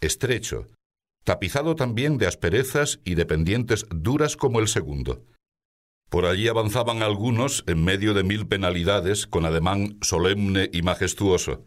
estrecho, 0.00 0.66
tapizado 1.24 1.74
también 1.74 2.18
de 2.18 2.26
asperezas 2.26 3.00
y 3.04 3.16
de 3.16 3.26
pendientes 3.26 3.86
duras 3.90 4.36
como 4.36 4.60
el 4.60 4.68
segundo. 4.68 5.24
Por 6.08 6.24
allí 6.24 6.48
avanzaban 6.48 7.02
algunos 7.02 7.64
en 7.66 7.84
medio 7.84 8.14
de 8.14 8.22
mil 8.22 8.46
penalidades 8.46 9.26
con 9.26 9.44
ademán 9.44 9.98
solemne 10.02 10.70
y 10.72 10.82
majestuoso. 10.82 11.64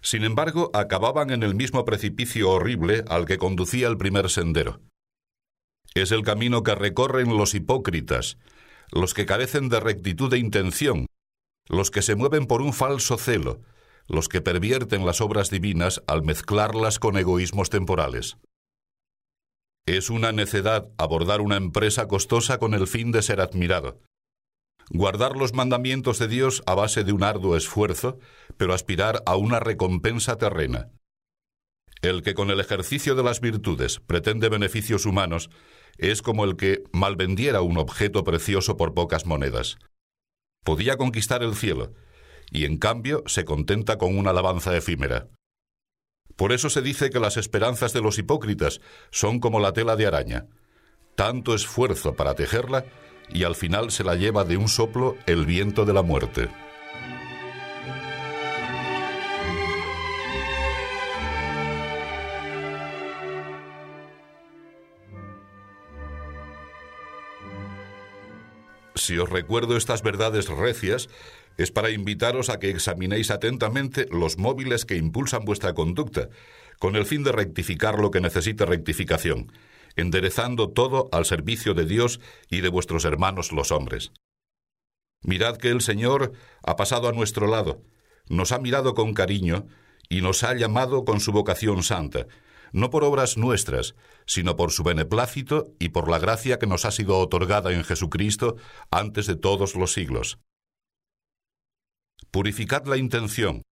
Sin 0.00 0.24
embargo, 0.24 0.70
acababan 0.74 1.30
en 1.30 1.42
el 1.42 1.54
mismo 1.54 1.84
precipicio 1.84 2.50
horrible 2.50 3.04
al 3.08 3.26
que 3.26 3.38
conducía 3.38 3.88
el 3.88 3.98
primer 3.98 4.30
sendero. 4.30 4.80
Es 5.94 6.12
el 6.12 6.22
camino 6.22 6.62
que 6.62 6.74
recorren 6.74 7.36
los 7.36 7.54
hipócritas, 7.54 8.38
los 8.92 9.12
que 9.12 9.26
carecen 9.26 9.68
de 9.68 9.80
rectitud 9.80 10.30
de 10.30 10.38
intención, 10.38 11.06
los 11.68 11.90
que 11.90 12.02
se 12.02 12.14
mueven 12.14 12.46
por 12.46 12.62
un 12.62 12.72
falso 12.72 13.18
celo, 13.18 13.60
los 14.06 14.28
que 14.28 14.40
pervierten 14.40 15.04
las 15.04 15.20
obras 15.20 15.50
divinas 15.50 16.02
al 16.06 16.22
mezclarlas 16.22 16.98
con 16.98 17.18
egoísmos 17.18 17.70
temporales. 17.70 18.38
Es 19.88 20.10
una 20.10 20.32
necedad 20.32 20.90
abordar 20.98 21.40
una 21.40 21.56
empresa 21.56 22.08
costosa 22.08 22.58
con 22.58 22.74
el 22.74 22.86
fin 22.86 23.10
de 23.10 23.22
ser 23.22 23.40
admirado. 23.40 24.02
Guardar 24.90 25.34
los 25.34 25.54
mandamientos 25.54 26.18
de 26.18 26.28
Dios 26.28 26.62
a 26.66 26.74
base 26.74 27.04
de 27.04 27.12
un 27.14 27.22
arduo 27.22 27.56
esfuerzo, 27.56 28.18
pero 28.58 28.74
aspirar 28.74 29.22
a 29.24 29.36
una 29.36 29.60
recompensa 29.60 30.36
terrena. 30.36 30.90
El 32.02 32.22
que 32.22 32.34
con 32.34 32.50
el 32.50 32.60
ejercicio 32.60 33.14
de 33.14 33.22
las 33.22 33.40
virtudes 33.40 33.98
pretende 33.98 34.50
beneficios 34.50 35.06
humanos 35.06 35.48
es 35.96 36.20
como 36.20 36.44
el 36.44 36.56
que 36.56 36.84
malvendiera 36.92 37.62
un 37.62 37.78
objeto 37.78 38.24
precioso 38.24 38.76
por 38.76 38.92
pocas 38.92 39.24
monedas. 39.24 39.78
Podía 40.66 40.98
conquistar 40.98 41.42
el 41.42 41.54
cielo, 41.54 41.94
y 42.50 42.66
en 42.66 42.76
cambio 42.76 43.22
se 43.24 43.46
contenta 43.46 43.96
con 43.96 44.18
una 44.18 44.32
alabanza 44.32 44.76
efímera. 44.76 45.28
Por 46.38 46.52
eso 46.52 46.70
se 46.70 46.82
dice 46.82 47.10
que 47.10 47.18
las 47.18 47.36
esperanzas 47.36 47.92
de 47.92 48.00
los 48.00 48.16
hipócritas 48.16 48.80
son 49.10 49.40
como 49.40 49.58
la 49.58 49.72
tela 49.72 49.96
de 49.96 50.06
araña. 50.06 50.46
Tanto 51.16 51.52
esfuerzo 51.52 52.14
para 52.14 52.36
tejerla 52.36 52.84
y 53.28 53.42
al 53.42 53.56
final 53.56 53.90
se 53.90 54.04
la 54.04 54.14
lleva 54.14 54.44
de 54.44 54.56
un 54.56 54.68
soplo 54.68 55.16
el 55.26 55.46
viento 55.46 55.84
de 55.84 55.92
la 55.92 56.02
muerte. 56.02 56.48
Si 68.98 69.16
os 69.16 69.30
recuerdo 69.30 69.76
estas 69.76 70.02
verdades 70.02 70.48
recias, 70.48 71.08
es 71.56 71.70
para 71.70 71.90
invitaros 71.90 72.50
a 72.50 72.58
que 72.58 72.70
examinéis 72.70 73.30
atentamente 73.30 74.06
los 74.10 74.38
móviles 74.38 74.84
que 74.84 74.96
impulsan 74.96 75.44
vuestra 75.44 75.72
conducta, 75.72 76.28
con 76.78 76.96
el 76.96 77.06
fin 77.06 77.24
de 77.24 77.32
rectificar 77.32 77.98
lo 77.98 78.10
que 78.10 78.20
necesite 78.20 78.66
rectificación, 78.66 79.52
enderezando 79.96 80.70
todo 80.70 81.08
al 81.12 81.24
servicio 81.24 81.74
de 81.74 81.86
Dios 81.86 82.20
y 82.50 82.60
de 82.60 82.68
vuestros 82.68 83.04
hermanos 83.04 83.52
los 83.52 83.72
hombres. 83.72 84.12
Mirad 85.22 85.56
que 85.56 85.70
el 85.70 85.80
Señor 85.80 86.32
ha 86.62 86.76
pasado 86.76 87.08
a 87.08 87.12
nuestro 87.12 87.46
lado, 87.46 87.82
nos 88.28 88.52
ha 88.52 88.58
mirado 88.58 88.94
con 88.94 89.14
cariño 89.14 89.66
y 90.08 90.20
nos 90.20 90.42
ha 90.44 90.54
llamado 90.54 91.04
con 91.04 91.20
su 91.20 91.32
vocación 91.32 91.82
santa, 91.82 92.26
no 92.72 92.90
por 92.90 93.04
obras 93.04 93.36
nuestras, 93.36 93.94
sino 94.26 94.56
por 94.56 94.72
su 94.72 94.82
beneplácito 94.82 95.74
y 95.78 95.90
por 95.90 96.10
la 96.10 96.18
gracia 96.18 96.58
que 96.58 96.66
nos 96.66 96.84
ha 96.84 96.90
sido 96.90 97.18
otorgada 97.18 97.72
en 97.72 97.84
Jesucristo 97.84 98.56
antes 98.90 99.26
de 99.26 99.36
todos 99.36 99.74
los 99.74 99.92
siglos. 99.92 100.38
Purificad 102.30 102.86
la 102.86 102.96
intención, 102.96 103.62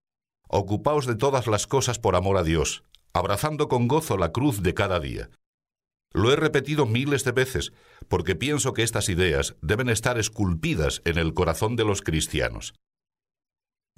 ocupaos 0.48 1.06
de 1.06 1.16
todas 1.16 1.46
las 1.46 1.66
cosas 1.66 1.98
por 1.98 2.16
amor 2.16 2.36
a 2.36 2.42
Dios, 2.42 2.84
abrazando 3.12 3.68
con 3.68 3.88
gozo 3.88 4.16
la 4.16 4.32
cruz 4.32 4.62
de 4.62 4.74
cada 4.74 5.00
día. 5.00 5.30
Lo 6.12 6.32
he 6.32 6.36
repetido 6.36 6.86
miles 6.86 7.24
de 7.24 7.32
veces, 7.32 7.72
porque 8.08 8.34
pienso 8.34 8.72
que 8.72 8.82
estas 8.82 9.08
ideas 9.08 9.56
deben 9.60 9.88
estar 9.90 10.18
esculpidas 10.18 11.02
en 11.04 11.18
el 11.18 11.34
corazón 11.34 11.76
de 11.76 11.84
los 11.84 12.00
cristianos. 12.00 12.74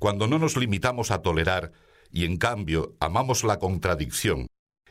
Cuando 0.01 0.27
no 0.27 0.39
nos 0.39 0.57
limitamos 0.57 1.11
a 1.11 1.23
tolerar 1.23 1.73
y 2.11 2.25
en 2.25 2.37
cambio 2.37 2.97
amamos 3.01 3.45
la 3.45 3.59
contradicción, 3.59 4.47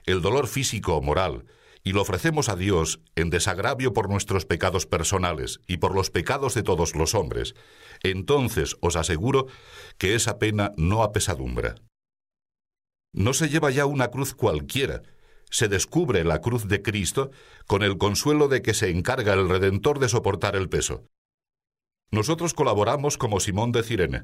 el 0.07 0.21
dolor 0.21 0.47
físico 0.47 0.95
o 0.95 1.01
moral, 1.01 1.45
y 1.83 1.93
lo 1.93 2.01
ofrecemos 2.01 2.49
a 2.49 2.55
Dios 2.55 2.99
en 3.15 3.29
desagravio 3.29 3.93
por 3.93 4.09
nuestros 4.09 4.45
pecados 4.45 4.85
personales 4.85 5.59
y 5.67 5.77
por 5.77 5.93
los 5.93 6.09
pecados 6.09 6.53
de 6.53 6.63
todos 6.63 6.95
los 6.95 7.13
hombres, 7.13 7.53
entonces 8.03 8.75
os 8.81 8.95
aseguro 8.95 9.47
que 9.97 10.15
esa 10.15 10.39
pena 10.39 10.71
no 10.75 11.03
apesadumbra. 11.03 11.75
No 13.13 13.33
se 13.33 13.49
lleva 13.49 13.71
ya 13.71 13.85
una 13.85 14.09
cruz 14.09 14.33
cualquiera, 14.33 15.03
se 15.49 15.67
descubre 15.67 16.23
la 16.23 16.41
cruz 16.41 16.67
de 16.67 16.81
Cristo 16.81 17.31
con 17.67 17.83
el 17.83 17.97
consuelo 17.97 18.47
de 18.47 18.61
que 18.61 18.73
se 18.73 18.89
encarga 18.89 19.33
el 19.33 19.47
Redentor 19.47 19.99
de 19.99 20.09
soportar 20.09 20.55
el 20.55 20.69
peso. 20.69 21.05
Nosotros 22.11 22.53
colaboramos 22.53 23.17
como 23.17 23.39
Simón 23.39 23.71
de 23.71 23.83
Cirene, 23.83 24.23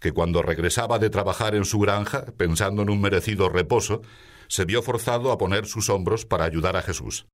que 0.00 0.12
cuando 0.12 0.42
regresaba 0.42 0.98
de 0.98 1.10
trabajar 1.10 1.54
en 1.54 1.64
su 1.64 1.78
granja, 1.78 2.24
pensando 2.36 2.82
en 2.82 2.90
un 2.90 3.00
merecido 3.00 3.48
reposo, 3.48 4.02
se 4.48 4.64
vio 4.64 4.82
forzado 4.82 5.32
a 5.32 5.38
poner 5.38 5.66
sus 5.66 5.88
hombros 5.88 6.24
para 6.24 6.44
ayudar 6.44 6.76
a 6.76 6.82
Jesús. 6.82 7.26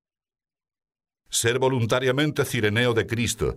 Ser 1.28 1.58
voluntariamente 1.58 2.44
cireneo 2.44 2.94
de 2.94 3.06
Cristo, 3.06 3.56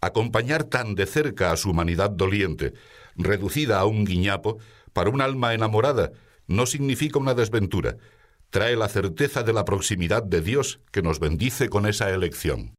acompañar 0.00 0.64
tan 0.64 0.94
de 0.94 1.06
cerca 1.06 1.52
a 1.52 1.56
su 1.56 1.70
humanidad 1.70 2.10
doliente, 2.10 2.72
reducida 3.16 3.78
a 3.80 3.84
un 3.84 4.04
guiñapo, 4.04 4.58
para 4.92 5.10
un 5.10 5.20
alma 5.20 5.54
enamorada, 5.54 6.12
no 6.46 6.66
significa 6.66 7.18
una 7.18 7.34
desventura, 7.34 7.96
trae 8.50 8.76
la 8.76 8.88
certeza 8.88 9.42
de 9.42 9.52
la 9.52 9.64
proximidad 9.64 10.22
de 10.22 10.40
Dios 10.40 10.80
que 10.90 11.02
nos 11.02 11.20
bendice 11.20 11.68
con 11.68 11.86
esa 11.86 12.10
elección. 12.10 12.74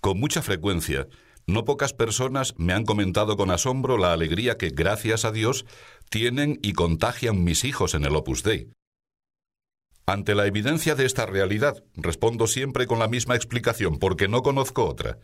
Con 0.00 0.18
mucha 0.18 0.42
frecuencia, 0.42 1.06
no 1.52 1.64
pocas 1.64 1.92
personas 1.92 2.54
me 2.56 2.72
han 2.72 2.84
comentado 2.84 3.36
con 3.36 3.50
asombro 3.50 3.98
la 3.98 4.12
alegría 4.12 4.56
que, 4.56 4.70
gracias 4.70 5.24
a 5.24 5.32
Dios, 5.32 5.66
tienen 6.08 6.58
y 6.62 6.72
contagian 6.72 7.44
mis 7.44 7.64
hijos 7.64 7.94
en 7.94 8.04
el 8.04 8.16
Opus 8.16 8.42
Dei. 8.42 8.70
Ante 10.06 10.34
la 10.34 10.46
evidencia 10.46 10.94
de 10.94 11.06
esta 11.06 11.26
realidad, 11.26 11.84
respondo 11.94 12.46
siempre 12.46 12.86
con 12.86 12.98
la 12.98 13.08
misma 13.08 13.36
explicación, 13.36 13.98
porque 13.98 14.26
no 14.26 14.42
conozco 14.42 14.84
otra. 14.86 15.18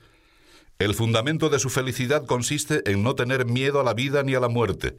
El 0.79 0.95
fundamento 0.95 1.49
de 1.49 1.59
su 1.59 1.71
felicidad 1.71 2.25
consiste 2.27 2.89
en 2.91 3.03
no 3.03 3.15
tener 3.15 3.47
miedo 3.47 3.81
a 3.81 3.85
la 3.85 3.95
vida 3.95 4.23
ni 4.23 4.35
a 4.35 4.41
la 4.41 4.49
muerte, 4.49 4.97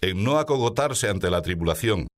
en 0.00 0.24
no 0.24 0.38
acogotarse 0.38 1.08
ante 1.08 1.30
la 1.30 1.42
tribulación, 1.42 2.08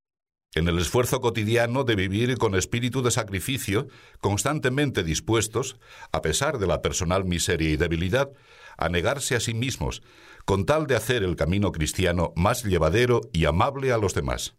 en 0.57 0.69
el 0.69 0.79
esfuerzo 0.79 1.21
cotidiano 1.21 1.85
de 1.85 1.95
vivir 1.95 2.39
con 2.39 2.55
espíritu 2.55 3.03
de 3.03 3.11
sacrificio, 3.11 3.89
constantemente 4.21 5.05
dispuestos, 5.05 5.79
a 6.13 6.23
pesar 6.23 6.59
de 6.59 6.67
la 6.67 6.81
personal 6.81 7.27
miseria 7.27 7.69
y 7.69 7.77
debilidad, 7.77 8.33
a 8.79 8.89
negarse 8.89 9.37
a 9.37 9.41
sí 9.41 9.53
mismos, 9.53 10.03
con 10.47 10.65
tal 10.65 10.87
de 10.87 10.97
hacer 10.97 11.23
el 11.25 11.37
camino 11.37 11.73
cristiano 11.73 12.33
más 12.37 12.65
llevadero 12.65 13.21
y 13.35 13.45
amable 13.45 13.93
a 13.93 13.99
los 13.99 14.15
demás. 14.15 14.57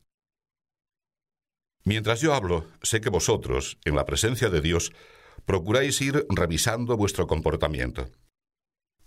Mientras 1.84 2.22
yo 2.22 2.36
hablo, 2.36 2.68
sé 2.84 3.02
que 3.02 3.10
vosotros, 3.10 3.80
en 3.84 3.96
la 3.96 4.06
presencia 4.06 4.52
de 4.52 4.62
Dios, 4.62 4.92
procuráis 5.46 6.00
ir 6.02 6.28
revisando 6.30 6.96
vuestro 6.96 7.26
comportamiento. 7.26 8.08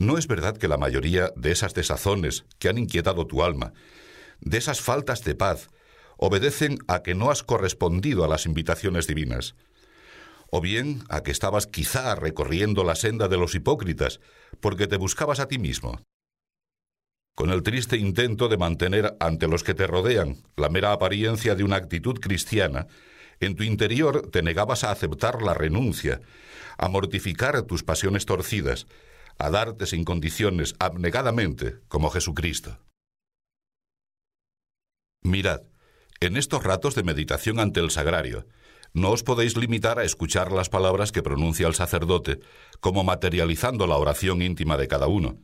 ¿No 0.00 0.18
es 0.18 0.26
verdad 0.26 0.56
que 0.56 0.66
la 0.66 0.76
mayoría 0.76 1.30
de 1.36 1.52
esas 1.52 1.72
desazones 1.72 2.46
que 2.58 2.68
han 2.68 2.78
inquietado 2.78 3.28
tu 3.28 3.44
alma, 3.44 3.74
de 4.40 4.58
esas 4.58 4.80
faltas 4.80 5.22
de 5.22 5.36
paz, 5.36 5.70
obedecen 6.22 6.78
a 6.86 7.02
que 7.02 7.14
no 7.14 7.30
has 7.30 7.42
correspondido 7.42 8.24
a 8.24 8.28
las 8.28 8.44
invitaciones 8.44 9.06
divinas? 9.06 9.54
O 10.50 10.60
bien 10.60 11.02
a 11.08 11.22
que 11.22 11.30
estabas 11.30 11.66
quizá 11.66 12.14
recorriendo 12.14 12.84
la 12.84 12.94
senda 12.94 13.26
de 13.26 13.38
los 13.38 13.54
hipócritas, 13.54 14.20
porque 14.60 14.86
te 14.86 14.98
buscabas 14.98 15.40
a 15.40 15.48
ti 15.48 15.58
mismo. 15.58 16.02
Con 17.34 17.50
el 17.50 17.62
triste 17.62 17.96
intento 17.96 18.48
de 18.48 18.58
mantener 18.58 19.16
ante 19.18 19.48
los 19.48 19.64
que 19.64 19.72
te 19.72 19.86
rodean 19.86 20.36
la 20.56 20.68
mera 20.68 20.92
apariencia 20.92 21.54
de 21.54 21.64
una 21.64 21.76
actitud 21.76 22.20
cristiana, 22.20 22.86
en 23.40 23.56
tu 23.56 23.62
interior 23.62 24.28
te 24.30 24.42
negabas 24.42 24.84
a 24.84 24.90
aceptar 24.90 25.40
la 25.40 25.54
renuncia, 25.54 26.20
a 26.76 26.88
mortificar 26.88 27.62
tus 27.62 27.82
pasiones 27.82 28.26
torcidas, 28.26 28.86
a 29.38 29.48
darte 29.48 29.86
sin 29.86 30.04
condiciones 30.04 30.74
abnegadamente 30.78 31.80
como 31.88 32.10
Jesucristo. 32.10 32.78
Mirad, 35.22 35.62
en 36.20 36.36
estos 36.36 36.62
ratos 36.62 36.94
de 36.94 37.02
meditación 37.02 37.58
ante 37.58 37.80
el 37.80 37.90
sagrario, 37.90 38.46
no 38.92 39.10
os 39.10 39.22
podéis 39.22 39.56
limitar 39.56 39.98
a 39.98 40.04
escuchar 40.04 40.52
las 40.52 40.68
palabras 40.68 41.12
que 41.12 41.22
pronuncia 41.22 41.66
el 41.66 41.74
sacerdote, 41.74 42.40
como 42.80 43.04
materializando 43.04 43.86
la 43.86 43.96
oración 43.96 44.42
íntima 44.42 44.76
de 44.76 44.88
cada 44.88 45.06
uno. 45.06 45.38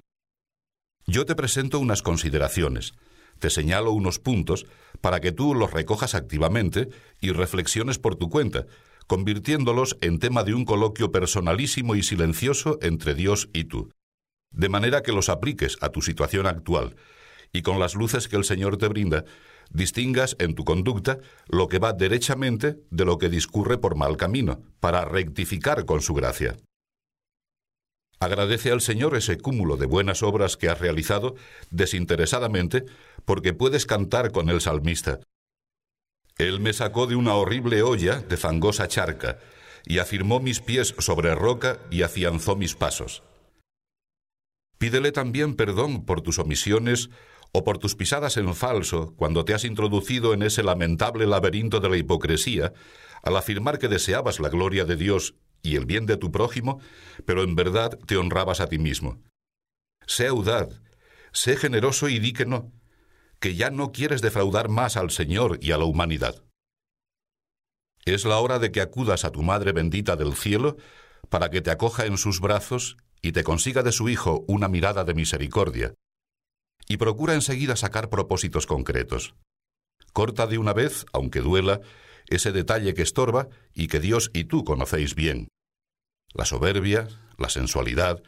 Yo 1.07 1.25
te 1.25 1.35
presento 1.35 1.79
unas 1.79 2.03
consideraciones, 2.03 2.95
te 3.39 3.49
señalo 3.49 3.93
unos 3.93 4.19
puntos 4.19 4.67
para 5.01 5.21
que 5.21 5.33
tú 5.33 5.55
los 5.55 5.73
recojas 5.73 6.15
activamente 6.15 6.89
y 7.21 7.31
reflexiones 7.31 7.99
por 7.99 8.17
tu 8.17 8.29
cuenta, 8.29 8.67
convirtiéndolos 9.07 9.97
en 10.01 10.19
tema 10.19 10.43
de 10.43 10.55
un 10.55 10.65
coloquio 10.65 11.11
personalísimo 11.11 11.95
y 11.95 12.03
silencioso 12.03 12.79
entre 12.83 13.15
Dios 13.15 13.49
y 13.55 13.65
tú, 13.65 13.91
de 14.51 14.69
manera 14.69 15.03
que 15.03 15.13
los 15.13 15.29
apliques 15.29 15.79
a 15.81 15.91
tu 15.91 16.03
situación 16.03 16.47
actual 16.47 16.97
y 17.53 17.63
con 17.63 17.79
las 17.79 17.95
luces 17.95 18.29
que 18.29 18.37
el 18.37 18.45
Señor 18.45 18.77
te 18.77 18.89
brinda, 18.89 19.25
distingas 19.71 20.37
en 20.39 20.55
tu 20.55 20.65
conducta 20.65 21.19
lo 21.49 21.69
que 21.69 21.79
va 21.79 21.93
derechamente 21.93 22.79
de 22.91 23.05
lo 23.05 23.19
que 23.19 23.29
discurre 23.29 23.79
por 23.79 23.97
mal 23.97 24.17
camino, 24.17 24.63
para 24.81 25.05
rectificar 25.05 25.85
con 25.85 26.01
su 26.01 26.15
gracia. 26.15 26.57
Agradece 28.19 28.71
al 28.71 28.81
Señor 28.81 29.15
ese 29.15 29.37
cúmulo 29.39 29.77
de 29.77 29.87
buenas 29.87 30.23
obras 30.23 30.57
que 30.57 30.69
has 30.69 30.81
realizado 30.81 31.35
desinteresadamente, 31.71 32.85
porque 33.25 33.53
puedes 33.53 33.85
cantar 33.85 34.33
con 34.33 34.49
el 34.49 34.61
salmista. 34.61 35.21
Él 36.39 36.61
me 36.61 36.73
sacó 36.73 37.07
de 37.07 37.17
una 37.17 37.35
horrible 37.35 37.83
olla 37.83 38.21
de 38.21 38.37
fangosa 38.37 38.89
charca, 38.89 39.39
y 39.85 39.99
afirmó 39.99 40.41
mis 40.41 40.61
pies 40.61 40.95
sobre 40.99 41.35
roca 41.35 41.79
y 41.91 42.03
afianzó 42.03 42.57
mis 42.57 42.75
pasos. 42.75 43.23
Pídele 44.79 45.13
también 45.13 45.55
perdón 45.55 46.05
por 46.05 46.21
tus 46.21 46.39
omisiones 46.39 47.09
o 47.57 47.65
por 47.65 47.79
tus 47.79 47.95
pisadas 47.95 48.37
en 48.37 48.55
falso 48.55 49.15
cuando 49.17 49.47
te 49.47 49.55
has 49.55 49.65
introducido 49.65 50.35
en 50.35 50.43
ese 50.43 50.63
lamentable 50.63 51.27
laberinto 51.27 51.81
de 51.81 51.89
la 51.89 51.97
hipocresía, 51.97 52.75
al 53.23 53.35
afirmar 53.35 53.79
que 53.79 53.89
deseabas 53.89 54.41
la 54.41 54.51
gloria 54.51 54.85
de 54.85 54.97
Dios 54.97 55.37
y 55.63 55.77
el 55.77 55.87
bien 55.87 56.05
de 56.05 56.19
tu 56.19 56.31
prójimo, 56.31 56.81
pero 57.25 57.43
en 57.43 57.55
verdad 57.57 57.99
te 58.07 58.19
honrabas 58.19 58.61
a 58.61 58.67
ti 58.67 58.79
mismo. 58.79 59.23
Sé 60.07 60.27
audaz, 60.27 60.83
sé 61.33 61.57
generoso 61.57 62.11
y 62.11 62.19
di 62.19 62.35
que 62.35 62.45
no, 62.45 62.73
que 63.41 63.55
ya 63.55 63.71
no 63.71 63.91
quieres 63.91 64.21
defraudar 64.21 64.69
más 64.69 64.99
al 64.99 65.11
Señor 65.11 65.59
y 65.63 65.73
a 65.73 65.79
la 65.79 65.85
humanidad. 65.87 66.45
Es 68.05 68.27
la 68.27 68.39
hora 68.39 68.59
de 68.59 68.71
que 68.71 68.83
acudas 68.83 69.25
a 69.25 69.33
tu 69.33 69.43
Madre 69.43 69.73
bendita 69.73 70.15
del 70.15 70.35
cielo 70.35 70.77
para 71.31 71.49
que 71.49 71.63
te 71.63 71.71
acoja 71.71 72.05
en 72.05 72.19
sus 72.19 72.41
brazos 72.41 72.99
y 73.23 73.33
te 73.33 73.45
consiga 73.45 73.83
de 73.83 73.93
su 73.93 74.11
Hijo 74.11 74.45
una 74.47 74.69
mirada 74.69 75.05
de 75.05 75.15
misericordia. 75.15 75.95
Y 76.89 76.99
procura 76.99 77.35
enseguida 77.35 77.77
sacar 77.77 78.11
propósitos 78.11 78.67
concretos. 78.67 79.35
Corta 80.13 80.47
de 80.47 80.59
una 80.59 80.73
vez, 80.73 81.05
aunque 81.13 81.41
duela, 81.41 81.81
ese 82.29 82.53
detalle 82.53 82.95
que 82.95 83.03
estorba 83.03 83.49
y 83.75 83.89
que 83.89 84.01
Dios 84.01 84.31
y 84.33 84.45
tú 84.45 84.65
conocéis 84.65 85.15
bien. 85.15 85.49
La 86.33 86.45
soberbia, 86.45 87.09
la 87.39 87.49
sensualidad, 87.49 88.23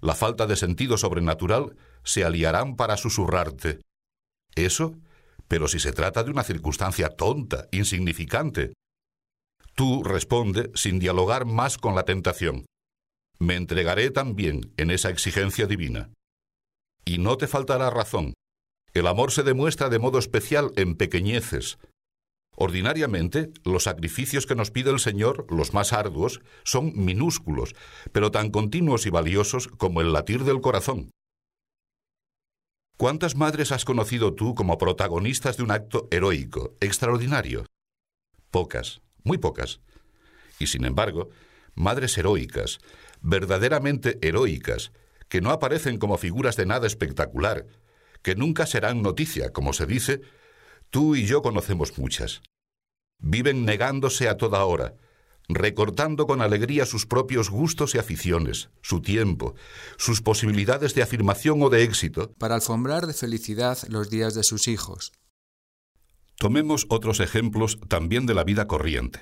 la 0.00 0.14
falta 0.14 0.46
de 0.46 0.56
sentido 0.56 0.98
sobrenatural 0.98 1.76
se 2.02 2.24
aliarán 2.24 2.76
para 2.76 2.96
susurrarte, 2.96 3.80
eso, 4.54 4.98
pero 5.48 5.68
si 5.68 5.78
se 5.78 5.92
trata 5.92 6.24
de 6.24 6.30
una 6.30 6.44
circunstancia 6.44 7.08
tonta, 7.10 7.68
insignificante. 7.72 8.72
Tú 9.74 10.02
responde 10.02 10.70
sin 10.74 10.98
dialogar 10.98 11.46
más 11.46 11.78
con 11.78 11.94
la 11.94 12.04
tentación. 12.04 12.66
Me 13.38 13.56
entregaré 13.56 14.10
también 14.10 14.72
en 14.76 14.90
esa 14.90 15.10
exigencia 15.10 15.66
divina. 15.66 16.10
Y 17.04 17.18
no 17.18 17.36
te 17.36 17.46
faltará 17.46 17.90
razón. 17.90 18.34
El 18.94 19.06
amor 19.06 19.32
se 19.32 19.42
demuestra 19.42 19.88
de 19.88 19.98
modo 19.98 20.18
especial 20.18 20.72
en 20.76 20.96
pequeñeces. 20.96 21.78
Ordinariamente, 22.54 23.50
los 23.64 23.84
sacrificios 23.84 24.44
que 24.46 24.54
nos 24.54 24.70
pide 24.70 24.90
el 24.90 25.00
Señor, 25.00 25.46
los 25.50 25.72
más 25.72 25.92
arduos, 25.92 26.42
son 26.64 26.92
minúsculos, 26.94 27.74
pero 28.12 28.30
tan 28.30 28.50
continuos 28.50 29.06
y 29.06 29.10
valiosos 29.10 29.68
como 29.68 30.02
el 30.02 30.12
latir 30.12 30.44
del 30.44 30.60
corazón. 30.60 31.10
¿Cuántas 32.98 33.34
madres 33.36 33.72
has 33.72 33.84
conocido 33.84 34.34
tú 34.34 34.54
como 34.54 34.78
protagonistas 34.78 35.56
de 35.56 35.62
un 35.62 35.70
acto 35.70 36.06
heroico, 36.10 36.76
extraordinario? 36.80 37.64
Pocas, 38.50 39.00
muy 39.24 39.38
pocas. 39.38 39.80
Y 40.58 40.66
sin 40.66 40.84
embargo, 40.84 41.30
madres 41.74 42.16
heroicas, 42.18 42.78
verdaderamente 43.22 44.18
heroicas, 44.20 44.92
que 45.32 45.40
no 45.40 45.50
aparecen 45.50 45.96
como 45.96 46.18
figuras 46.18 46.56
de 46.56 46.66
nada 46.66 46.86
espectacular, 46.86 47.66
que 48.20 48.34
nunca 48.34 48.66
serán 48.66 49.00
noticia, 49.00 49.50
como 49.50 49.72
se 49.72 49.86
dice, 49.86 50.20
tú 50.90 51.16
y 51.16 51.24
yo 51.24 51.40
conocemos 51.40 51.96
muchas. 51.96 52.42
Viven 53.18 53.64
negándose 53.64 54.28
a 54.28 54.36
toda 54.36 54.62
hora, 54.66 54.94
recortando 55.48 56.26
con 56.26 56.42
alegría 56.42 56.84
sus 56.84 57.06
propios 57.06 57.48
gustos 57.48 57.94
y 57.94 57.98
aficiones, 57.98 58.68
su 58.82 59.00
tiempo, 59.00 59.54
sus 59.96 60.20
posibilidades 60.20 60.94
de 60.94 61.02
afirmación 61.02 61.62
o 61.62 61.70
de 61.70 61.82
éxito, 61.82 62.30
para 62.34 62.56
alfombrar 62.56 63.06
de 63.06 63.14
felicidad 63.14 63.78
los 63.88 64.10
días 64.10 64.34
de 64.34 64.42
sus 64.42 64.68
hijos. 64.68 65.12
Tomemos 66.36 66.84
otros 66.90 67.20
ejemplos 67.20 67.80
también 67.88 68.26
de 68.26 68.34
la 68.34 68.44
vida 68.44 68.66
corriente. 68.66 69.20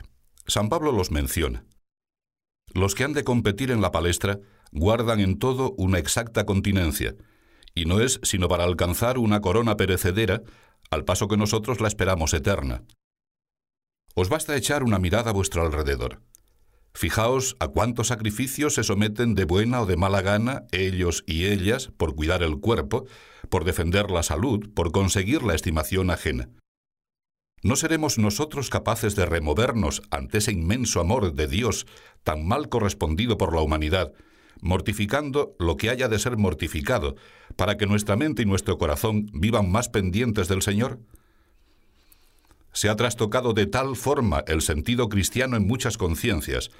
San 0.49 0.71
Pablo 0.71 0.91
los 0.91 1.13
menciona. 1.13 1.65
Los 2.75 2.97
que 2.97 3.05
han 3.05 3.13
de 3.13 3.23
competir 3.23 3.71
en 3.71 3.81
la 3.81 3.93
palestra 3.93 4.41
guardan 4.73 5.21
en 5.21 5.39
todo 5.39 5.73
una 5.77 5.99
exacta 5.99 6.47
continencia, 6.47 7.15
y 7.75 7.85
no 7.85 8.01
es 8.01 8.21
sino 8.23 8.49
para 8.49 8.65
alcanzar 8.65 9.19
una 9.19 9.41
corona 9.41 9.77
perecedera, 9.77 10.43
al 10.91 11.05
paso 11.05 11.29
que 11.29 11.37
nosotros 11.37 11.81
la 11.81 11.89
esperamos 11.89 12.35
eterna. 12.35 12.83
Os 14.15 14.29
basta 14.29 14.57
echar 14.57 14.83
una 14.83 14.99
mirada 14.99 15.31
a 15.31 15.35
vuestro 15.35 15.63
alrededor. 15.63 16.21
Fijaos 16.93 17.57
a 17.61 17.69
cuántos 17.69 18.09
sacrificios 18.09 18.75
se 18.75 18.83
someten 18.83 19.37
de 19.37 19.45
buena 19.45 19.83
o 19.83 19.87
de 19.87 19.97
mala 19.97 20.23
gana 20.23 20.65
ellos 20.73 21.23
y 21.27 21.47
ellas 21.47 21.93
por 21.97 22.17
cuidar 22.17 22.43
el 22.43 22.59
cuerpo, 22.59 23.07
por 23.49 23.65
defender 23.65 24.11
la 24.11 24.25
salud, 24.25 24.69
por 24.75 24.91
conseguir 24.91 25.45
la 25.45 25.55
estimación 25.55 26.11
ajena. 26.11 26.49
¿No 27.63 27.77
seremos 27.77 28.19
nosotros 28.19 28.71
capaces 28.71 29.15
de 29.15 29.27
removernos 29.27 30.03
ante 30.11 30.39
ese 30.39 30.51
inmenso 30.51 30.99
amor 31.01 31.35
de 31.35 31.47
Dios 31.47 31.87
tan 32.25 32.47
mal 32.47 32.69
correspondido 32.69 33.39
por 33.39 33.55
la 33.55 33.61
humanidad, 33.61 34.13
mortificando 34.61 35.55
lo 35.59 35.77
que 35.77 35.91
haya 35.91 36.09
de 36.09 36.19
ser 36.19 36.37
mortificado, 36.37 37.17
para 37.57 37.77
que 37.77 37.87
nuestra 37.87 38.17
mente 38.17 38.43
y 38.43 38.47
nuestro 38.47 38.79
corazón 38.79 39.27
vivan 39.33 39.71
más 39.71 39.89
pendientes 39.89 40.49
del 40.49 40.63
Señor? 40.63 41.01
Se 42.73 42.89
ha 42.89 42.97
trastocado 42.97 43.53
de 43.53 43.67
tal 43.67 43.97
forma 43.97 44.45
el 44.47 44.63
sentido 44.63 45.09
cristiano 45.09 45.57
en 45.57 45.67
muchas 45.67 45.97
conciencias, 45.99 46.71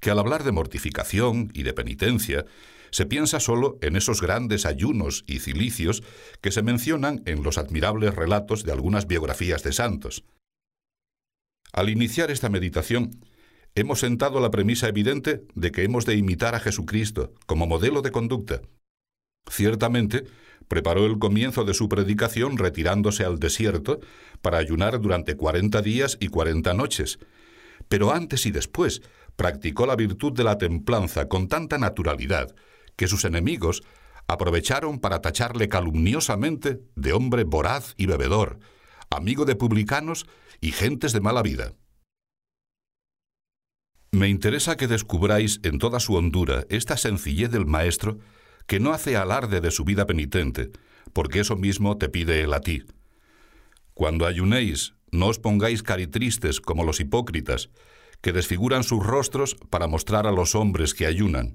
que 0.00 0.10
al 0.10 0.18
hablar 0.18 0.44
de 0.44 0.52
mortificación 0.52 1.50
y 1.54 1.62
de 1.62 1.72
penitencia, 1.72 2.44
se 2.90 3.06
piensa 3.06 3.40
solo 3.40 3.78
en 3.82 3.96
esos 3.96 4.22
grandes 4.22 4.66
ayunos 4.66 5.24
y 5.26 5.40
cilicios 5.40 6.02
que 6.40 6.50
se 6.50 6.62
mencionan 6.62 7.22
en 7.26 7.42
los 7.42 7.58
admirables 7.58 8.14
relatos 8.14 8.64
de 8.64 8.72
algunas 8.72 9.06
biografías 9.06 9.62
de 9.62 9.72
santos. 9.72 10.24
Al 11.72 11.90
iniciar 11.90 12.30
esta 12.30 12.48
meditación, 12.48 13.10
hemos 13.76 14.00
sentado 14.00 14.40
la 14.40 14.50
premisa 14.50 14.88
evidente 14.88 15.44
de 15.54 15.70
que 15.70 15.84
hemos 15.84 16.06
de 16.06 16.16
imitar 16.16 16.54
a 16.54 16.60
Jesucristo 16.60 17.34
como 17.44 17.66
modelo 17.66 18.00
de 18.00 18.10
conducta. 18.10 18.62
Ciertamente, 19.48 20.24
preparó 20.66 21.04
el 21.06 21.18
comienzo 21.18 21.64
de 21.64 21.74
su 21.74 21.88
predicación 21.88 22.56
retirándose 22.56 23.24
al 23.24 23.38
desierto 23.38 24.00
para 24.40 24.58
ayunar 24.58 25.00
durante 25.00 25.36
cuarenta 25.36 25.82
días 25.82 26.16
y 26.20 26.28
cuarenta 26.28 26.72
noches. 26.72 27.18
Pero 27.88 28.12
antes 28.12 28.46
y 28.46 28.50
después 28.50 29.02
practicó 29.36 29.86
la 29.86 29.94
virtud 29.94 30.32
de 30.32 30.42
la 30.42 30.56
templanza 30.56 31.28
con 31.28 31.46
tanta 31.46 31.76
naturalidad 31.76 32.54
que 32.96 33.06
sus 33.06 33.26
enemigos 33.26 33.82
aprovecharon 34.26 34.98
para 34.98 35.20
tacharle 35.20 35.68
calumniosamente 35.68 36.80
de 36.96 37.12
hombre 37.12 37.44
voraz 37.44 37.94
y 37.98 38.06
bebedor, 38.06 38.58
amigo 39.10 39.44
de 39.44 39.54
publicanos 39.54 40.26
y 40.62 40.72
gentes 40.72 41.12
de 41.12 41.20
mala 41.20 41.42
vida. 41.42 41.74
Me 44.12 44.28
interesa 44.28 44.76
que 44.76 44.86
descubráis 44.86 45.60
en 45.62 45.78
toda 45.78 46.00
su 46.00 46.14
hondura 46.14 46.64
esta 46.68 46.96
sencillez 46.96 47.50
del 47.50 47.66
Maestro 47.66 48.18
que 48.66 48.80
no 48.80 48.92
hace 48.92 49.16
alarde 49.16 49.60
de 49.60 49.70
su 49.70 49.84
vida 49.84 50.06
penitente, 50.06 50.70
porque 51.12 51.40
eso 51.40 51.56
mismo 51.56 51.98
te 51.98 52.08
pide 52.08 52.42
él 52.42 52.52
a 52.52 52.60
ti. 52.60 52.84
Cuando 53.94 54.26
ayunéis, 54.26 54.94
no 55.12 55.26
os 55.28 55.38
pongáis 55.38 55.82
caritristes 55.82 56.60
como 56.60 56.84
los 56.84 57.00
hipócritas, 57.00 57.70
que 58.20 58.32
desfiguran 58.32 58.82
sus 58.82 59.04
rostros 59.04 59.54
para 59.70 59.86
mostrar 59.86 60.26
a 60.26 60.32
los 60.32 60.54
hombres 60.54 60.94
que 60.94 61.06
ayunan. 61.06 61.54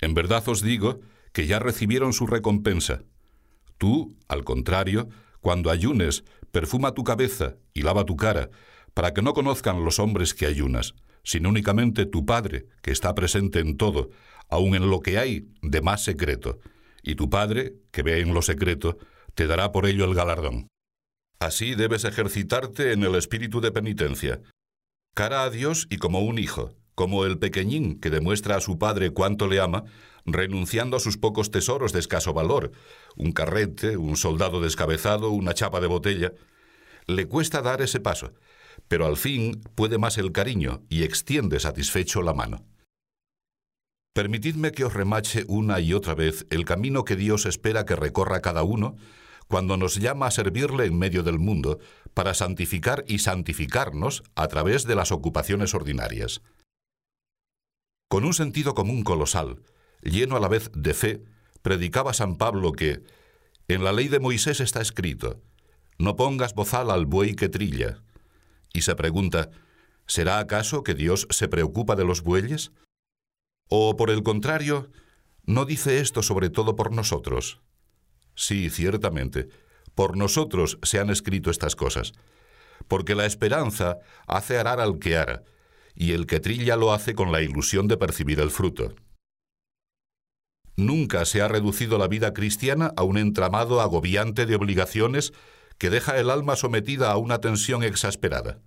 En 0.00 0.14
verdad 0.14 0.46
os 0.48 0.62
digo 0.62 1.00
que 1.32 1.46
ya 1.46 1.58
recibieron 1.58 2.12
su 2.12 2.26
recompensa. 2.26 3.02
Tú, 3.78 4.16
al 4.28 4.44
contrario, 4.44 5.08
cuando 5.40 5.70
ayunes, 5.70 6.24
perfuma 6.52 6.92
tu 6.92 7.04
cabeza 7.04 7.56
y 7.72 7.82
lava 7.82 8.04
tu 8.04 8.16
cara, 8.16 8.50
para 8.94 9.12
que 9.12 9.22
no 9.22 9.34
conozcan 9.34 9.84
los 9.84 9.98
hombres 9.98 10.32
que 10.32 10.46
ayunas, 10.46 10.94
sino 11.24 11.48
únicamente 11.48 12.06
tu 12.06 12.24
Padre, 12.24 12.66
que 12.82 12.92
está 12.92 13.14
presente 13.14 13.58
en 13.58 13.76
todo, 13.76 14.10
aun 14.48 14.74
en 14.74 14.88
lo 14.88 15.00
que 15.00 15.18
hay 15.18 15.48
de 15.62 15.82
más 15.82 16.04
secreto, 16.04 16.60
y 17.02 17.16
tu 17.16 17.28
Padre, 17.28 17.74
que 17.90 18.02
ve 18.02 18.20
en 18.20 18.32
lo 18.32 18.42
secreto, 18.42 18.98
te 19.34 19.46
dará 19.46 19.72
por 19.72 19.86
ello 19.86 20.04
el 20.04 20.14
galardón. 20.14 20.68
Así 21.40 21.74
debes 21.74 22.04
ejercitarte 22.04 22.92
en 22.92 23.02
el 23.02 23.14
espíritu 23.16 23.60
de 23.60 23.72
penitencia. 23.72 24.40
Cara 25.14 25.42
a 25.42 25.50
Dios 25.50 25.86
y 25.90 25.98
como 25.98 26.20
un 26.20 26.38
hijo, 26.38 26.74
como 26.94 27.24
el 27.24 27.38
pequeñín 27.38 28.00
que 28.00 28.10
demuestra 28.10 28.56
a 28.56 28.60
su 28.60 28.78
padre 28.78 29.10
cuánto 29.10 29.48
le 29.48 29.60
ama, 29.60 29.84
renunciando 30.24 30.96
a 30.96 31.00
sus 31.00 31.18
pocos 31.18 31.50
tesoros 31.50 31.92
de 31.92 32.00
escaso 32.00 32.32
valor, 32.32 32.72
un 33.16 33.32
carrete, 33.32 33.96
un 33.96 34.16
soldado 34.16 34.60
descabezado, 34.60 35.30
una 35.30 35.54
chapa 35.54 35.80
de 35.80 35.86
botella. 35.86 36.32
Le 37.06 37.26
cuesta 37.26 37.60
dar 37.60 37.82
ese 37.82 38.00
paso, 38.00 38.32
pero 38.88 39.06
al 39.06 39.16
fin 39.16 39.62
puede 39.74 39.98
más 39.98 40.18
el 40.18 40.32
cariño 40.32 40.82
y 40.88 41.02
extiende 41.02 41.60
satisfecho 41.60 42.22
la 42.22 42.34
mano. 42.34 42.64
Permitidme 44.14 44.70
que 44.70 44.84
os 44.84 44.94
remache 44.94 45.44
una 45.48 45.80
y 45.80 45.92
otra 45.92 46.14
vez 46.14 46.46
el 46.50 46.64
camino 46.64 47.04
que 47.04 47.16
Dios 47.16 47.46
espera 47.46 47.84
que 47.84 47.96
recorra 47.96 48.40
cada 48.40 48.62
uno 48.62 48.96
cuando 49.48 49.76
nos 49.76 49.96
llama 49.96 50.28
a 50.28 50.30
servirle 50.30 50.86
en 50.86 50.96
medio 50.96 51.22
del 51.22 51.38
mundo 51.38 51.80
para 52.14 52.32
santificar 52.34 53.04
y 53.08 53.18
santificarnos 53.18 54.22
a 54.36 54.46
través 54.46 54.84
de 54.84 54.94
las 54.94 55.10
ocupaciones 55.10 55.74
ordinarias. 55.74 56.42
Con 58.08 58.24
un 58.24 58.34
sentido 58.34 58.74
común 58.74 59.02
colosal, 59.02 59.62
lleno 60.00 60.36
a 60.36 60.40
la 60.40 60.48
vez 60.48 60.70
de 60.74 60.94
fe, 60.94 61.24
predicaba 61.62 62.14
San 62.14 62.36
Pablo 62.36 62.70
que 62.72 63.02
en 63.66 63.82
la 63.82 63.92
ley 63.92 64.06
de 64.06 64.20
Moisés 64.20 64.60
está 64.60 64.80
escrito, 64.80 65.42
no 65.98 66.14
pongas 66.14 66.54
bozal 66.54 66.90
al 66.90 67.06
buey 67.06 67.34
que 67.34 67.48
trilla. 67.48 68.03
Y 68.74 68.82
se 68.82 68.96
pregunta, 68.96 69.50
¿será 70.06 70.38
acaso 70.40 70.82
que 70.82 70.94
Dios 70.94 71.28
se 71.30 71.48
preocupa 71.48 71.94
de 71.94 72.04
los 72.04 72.22
bueyes? 72.22 72.72
¿O 73.68 73.96
por 73.96 74.10
el 74.10 74.22
contrario, 74.22 74.90
no 75.44 75.64
dice 75.64 76.00
esto 76.00 76.22
sobre 76.22 76.50
todo 76.50 76.74
por 76.74 76.92
nosotros? 76.92 77.60
Sí, 78.34 78.68
ciertamente, 78.68 79.48
por 79.94 80.16
nosotros 80.16 80.78
se 80.82 80.98
han 80.98 81.08
escrito 81.08 81.50
estas 81.50 81.76
cosas, 81.76 82.12
porque 82.88 83.14
la 83.14 83.26
esperanza 83.26 83.98
hace 84.26 84.58
arar 84.58 84.80
al 84.80 84.98
que 84.98 85.16
ara, 85.16 85.44
y 85.94 86.12
el 86.12 86.26
que 86.26 86.40
trilla 86.40 86.74
lo 86.74 86.92
hace 86.92 87.14
con 87.14 87.30
la 87.30 87.42
ilusión 87.42 87.86
de 87.86 87.96
percibir 87.96 88.40
el 88.40 88.50
fruto. 88.50 88.96
Nunca 90.76 91.24
se 91.24 91.40
ha 91.40 91.46
reducido 91.46 91.96
la 91.98 92.08
vida 92.08 92.34
cristiana 92.34 92.92
a 92.96 93.04
un 93.04 93.18
entramado 93.18 93.80
agobiante 93.80 94.44
de 94.46 94.56
obligaciones 94.56 95.32
que 95.84 95.90
deja 95.90 96.18
el 96.18 96.30
alma 96.30 96.56
sometida 96.56 97.12
a 97.12 97.18
una 97.18 97.42
tensión 97.42 97.82
exasperada. 97.82 98.62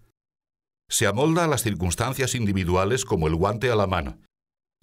Se 0.87 1.07
amolda 1.07 1.45
a 1.45 1.47
las 1.47 1.63
circunstancias 1.63 2.35
individuales 2.35 3.05
como 3.05 3.25
el 3.25 3.33
guante 3.33 3.71
a 3.71 3.75
la 3.75 3.87
mano, 3.87 4.21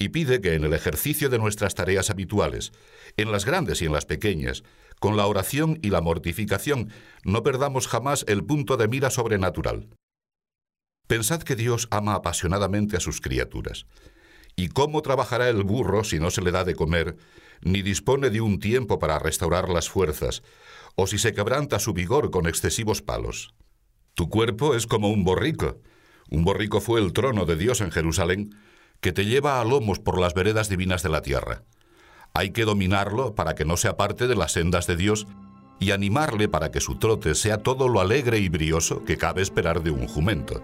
y 0.01 0.09
pide 0.09 0.41
que 0.41 0.55
en 0.55 0.65
el 0.65 0.73
ejercicio 0.73 1.29
de 1.29 1.39
nuestras 1.39 1.77
tareas 1.77 2.11
habituales, 2.11 2.73
en 3.17 3.31
las 3.31 3.45
grandes 3.45 3.83
y 3.83 3.85
en 3.85 3.93
las 3.93 4.05
pequeñas, 4.05 4.65
con 4.99 5.17
la 5.17 5.29
oración 5.29 5.79
y 5.81 5.91
la 5.91 6.01
mortificación, 6.01 6.91
no 7.23 7.45
perdamos 7.45 7.87
jamás 7.87 8.25
el 8.27 8.43
punto 8.45 8.77
de 8.77 8.89
mira 8.89 9.11
sobrenatural. 9.11 9.91
Pensad 11.07 11.41
que 11.45 11.55
Dios 11.55 11.87
ama 11.93 12.15
apasionadamente 12.15 12.97
a 12.97 13.01
sus 13.01 13.21
criaturas. 13.21 13.87
¿Y 14.57 14.71
cómo 14.71 15.03
trabajará 15.03 15.49
el 15.49 15.63
burro 15.63 16.03
si 16.03 16.19
no 16.19 16.33
se 16.33 16.43
le 16.43 16.51
da 16.51 16.65
de 16.65 16.75
comer, 16.75 17.17
ni 17.63 17.83
dispone 17.83 18.31
de 18.31 18.41
un 18.41 18.59
tiempo 18.59 18.99
para 18.99 19.19
restaurar 19.19 19.69
las 19.69 19.89
fuerzas, 19.89 20.43
o 20.97 21.07
si 21.07 21.19
se 21.19 21.35
quebranta 21.35 21.79
su 21.79 21.93
vigor 21.93 22.31
con 22.31 22.47
excesivos 22.47 23.03
palos? 23.03 23.55
Tu 24.15 24.29
cuerpo 24.29 24.75
es 24.75 24.87
como 24.87 25.11
un 25.11 25.25
borrico. 25.25 25.79
Un 26.31 26.45
borrico 26.45 26.81
fue 26.81 27.01
el 27.01 27.13
trono 27.13 27.47
de 27.47 27.57
Dios 27.57 27.81
en 27.81 27.91
Jerusalén, 27.91 28.55
que 29.01 29.13
te 29.13 29.25
lleva 29.25 29.61
a 29.61 29.65
lomos 29.65 29.99
por 29.99 30.21
las 30.21 30.35
veredas 30.35 30.69
divinas 30.69 31.03
de 31.03 31.09
la 31.09 31.21
tierra. 31.21 31.65
Hay 32.33 32.51
que 32.51 32.65
dominarlo 32.65 33.35
para 33.35 33.55
que 33.55 33.65
no 33.65 33.77
se 33.77 33.89
aparte 33.89 34.27
de 34.27 34.37
las 34.37 34.53
sendas 34.53 34.87
de 34.87 34.97
Dios 34.97 35.27
y 35.81 35.91
animarle 35.91 36.49
para 36.49 36.71
que 36.71 36.81
su 36.81 36.97
trote 36.97 37.35
sea 37.35 37.59
todo 37.59 37.89
lo 37.89 38.01
alegre 38.01 38.39
y 38.39 38.49
brioso 38.49 39.05
que 39.05 39.17
cabe 39.17 39.43
esperar 39.43 39.83
de 39.83 39.91
un 39.91 40.07
jumento. 40.07 40.63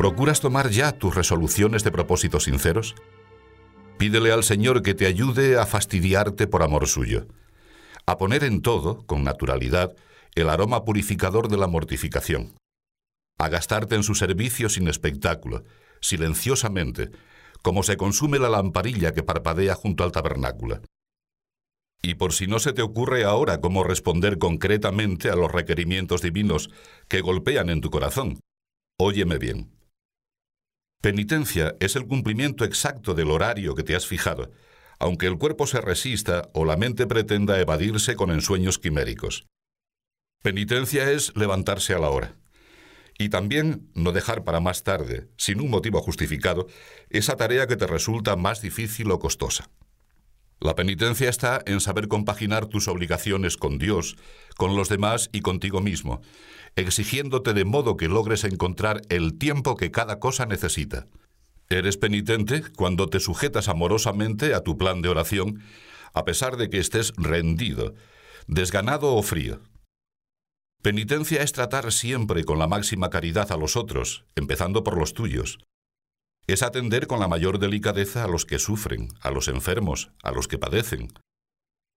¿Procuras 0.00 0.40
tomar 0.40 0.70
ya 0.70 0.92
tus 0.92 1.14
resoluciones 1.14 1.84
de 1.84 1.92
propósitos 1.92 2.44
sinceros? 2.44 2.94
Pídele 3.98 4.32
al 4.32 4.44
Señor 4.44 4.80
que 4.80 4.94
te 4.94 5.04
ayude 5.04 5.58
a 5.58 5.66
fastidiarte 5.66 6.46
por 6.46 6.62
amor 6.62 6.86
suyo, 6.88 7.26
a 8.06 8.16
poner 8.16 8.44
en 8.44 8.62
todo, 8.62 9.04
con 9.04 9.24
naturalidad, 9.24 9.94
el 10.34 10.48
aroma 10.48 10.86
purificador 10.86 11.48
de 11.48 11.58
la 11.58 11.66
mortificación, 11.66 12.54
a 13.36 13.50
gastarte 13.50 13.94
en 13.94 14.02
su 14.02 14.14
servicio 14.14 14.70
sin 14.70 14.88
espectáculo, 14.88 15.64
silenciosamente, 16.00 17.10
como 17.60 17.82
se 17.82 17.98
consume 17.98 18.38
la 18.38 18.48
lamparilla 18.48 19.12
que 19.12 19.22
parpadea 19.22 19.74
junto 19.74 20.02
al 20.02 20.12
tabernáculo. 20.12 20.80
Y 22.00 22.14
por 22.14 22.32
si 22.32 22.46
no 22.46 22.58
se 22.58 22.72
te 22.72 22.80
ocurre 22.80 23.24
ahora 23.24 23.60
cómo 23.60 23.84
responder 23.84 24.38
concretamente 24.38 25.28
a 25.28 25.36
los 25.36 25.52
requerimientos 25.52 26.22
divinos 26.22 26.70
que 27.06 27.20
golpean 27.20 27.68
en 27.68 27.82
tu 27.82 27.90
corazón, 27.90 28.40
óyeme 28.98 29.36
bien. 29.36 29.78
Penitencia 31.00 31.76
es 31.80 31.96
el 31.96 32.06
cumplimiento 32.06 32.62
exacto 32.62 33.14
del 33.14 33.30
horario 33.30 33.74
que 33.74 33.82
te 33.82 33.96
has 33.96 34.06
fijado, 34.06 34.50
aunque 34.98 35.26
el 35.26 35.38
cuerpo 35.38 35.66
se 35.66 35.80
resista 35.80 36.50
o 36.52 36.66
la 36.66 36.76
mente 36.76 37.06
pretenda 37.06 37.58
evadirse 37.58 38.16
con 38.16 38.30
ensueños 38.30 38.78
quiméricos. 38.78 39.46
Penitencia 40.42 41.10
es 41.10 41.34
levantarse 41.36 41.94
a 41.94 41.98
la 41.98 42.10
hora. 42.10 42.36
Y 43.18 43.30
también 43.30 43.90
no 43.94 44.12
dejar 44.12 44.44
para 44.44 44.60
más 44.60 44.82
tarde, 44.82 45.30
sin 45.38 45.62
un 45.62 45.70
motivo 45.70 46.02
justificado, 46.02 46.66
esa 47.08 47.36
tarea 47.36 47.66
que 47.66 47.76
te 47.76 47.86
resulta 47.86 48.36
más 48.36 48.60
difícil 48.60 49.10
o 49.10 49.18
costosa. 49.18 49.70
La 50.60 50.74
penitencia 50.74 51.30
está 51.30 51.62
en 51.64 51.80
saber 51.80 52.08
compaginar 52.08 52.66
tus 52.66 52.86
obligaciones 52.88 53.56
con 53.56 53.78
Dios, 53.78 54.18
con 54.58 54.76
los 54.76 54.90
demás 54.90 55.30
y 55.32 55.40
contigo 55.40 55.80
mismo, 55.80 56.20
exigiéndote 56.76 57.52
de 57.54 57.64
modo 57.64 57.96
que 57.96 58.08
logres 58.08 58.44
encontrar 58.44 59.02
el 59.08 59.38
tiempo 59.38 59.76
que 59.76 59.90
cada 59.90 60.18
cosa 60.18 60.46
necesita. 60.46 61.06
Eres 61.68 61.96
penitente 61.96 62.62
cuando 62.76 63.08
te 63.08 63.20
sujetas 63.20 63.68
amorosamente 63.68 64.54
a 64.54 64.62
tu 64.62 64.76
plan 64.76 65.02
de 65.02 65.08
oración, 65.08 65.62
a 66.12 66.24
pesar 66.24 66.56
de 66.56 66.68
que 66.68 66.78
estés 66.78 67.12
rendido, 67.16 67.94
desganado 68.46 69.14
o 69.14 69.22
frío. 69.22 69.60
Penitencia 70.82 71.42
es 71.42 71.52
tratar 71.52 71.92
siempre 71.92 72.44
con 72.44 72.58
la 72.58 72.66
máxima 72.66 73.10
caridad 73.10 73.52
a 73.52 73.56
los 73.56 73.76
otros, 73.76 74.24
empezando 74.34 74.82
por 74.82 74.96
los 74.96 75.14
tuyos. 75.14 75.58
Es 76.46 76.62
atender 76.62 77.06
con 77.06 77.20
la 77.20 77.28
mayor 77.28 77.58
delicadeza 77.58 78.24
a 78.24 78.28
los 78.28 78.46
que 78.46 78.58
sufren, 78.58 79.08
a 79.20 79.30
los 79.30 79.46
enfermos, 79.46 80.10
a 80.22 80.32
los 80.32 80.48
que 80.48 80.58
padecen. 80.58 81.12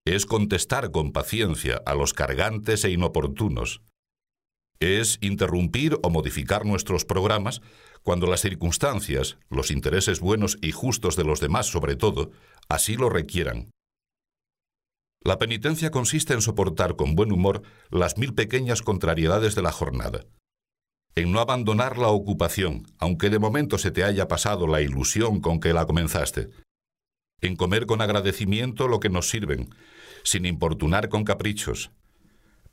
Es 0.05 0.25
contestar 0.25 0.91
con 0.91 1.13
paciencia 1.13 1.81
a 1.86 1.95
los 1.95 2.13
cargantes 2.13 2.83
e 2.83 2.91
inoportunos 2.91 3.81
es 4.83 5.17
interrumpir 5.21 5.97
o 6.03 6.09
modificar 6.09 6.65
nuestros 6.65 7.05
programas 7.05 7.61
cuando 8.03 8.27
las 8.27 8.41
circunstancias, 8.41 9.37
los 9.49 9.71
intereses 9.71 10.19
buenos 10.19 10.57
y 10.61 10.71
justos 10.71 11.15
de 11.15 11.23
los 11.23 11.39
demás 11.39 11.67
sobre 11.67 11.95
todo, 11.95 12.31
así 12.69 12.95
lo 12.95 13.09
requieran. 13.09 13.71
La 15.23 15.39
penitencia 15.39 15.89
consiste 15.89 16.33
en 16.33 16.41
soportar 16.41 16.97
con 16.97 17.15
buen 17.15 17.31
humor 17.31 17.63
las 17.89 18.17
mil 18.17 18.33
pequeñas 18.33 18.81
contrariedades 18.81 19.55
de 19.55 19.61
la 19.61 19.71
jornada, 19.71 20.25
en 21.15 21.31
no 21.31 21.39
abandonar 21.39 21.97
la 21.97 22.09
ocupación, 22.09 22.87
aunque 22.97 23.29
de 23.29 23.39
momento 23.39 23.77
se 23.77 23.91
te 23.91 24.03
haya 24.03 24.27
pasado 24.27 24.67
la 24.67 24.81
ilusión 24.81 25.39
con 25.39 25.61
que 25.61 25.71
la 25.71 25.85
comenzaste, 25.85 26.49
en 27.39 27.55
comer 27.55 27.85
con 27.85 28.01
agradecimiento 28.01 28.87
lo 28.87 28.99
que 28.99 29.09
nos 29.09 29.29
sirven, 29.29 29.69
sin 30.23 30.45
importunar 30.45 31.09
con 31.09 31.23
caprichos, 31.23 31.91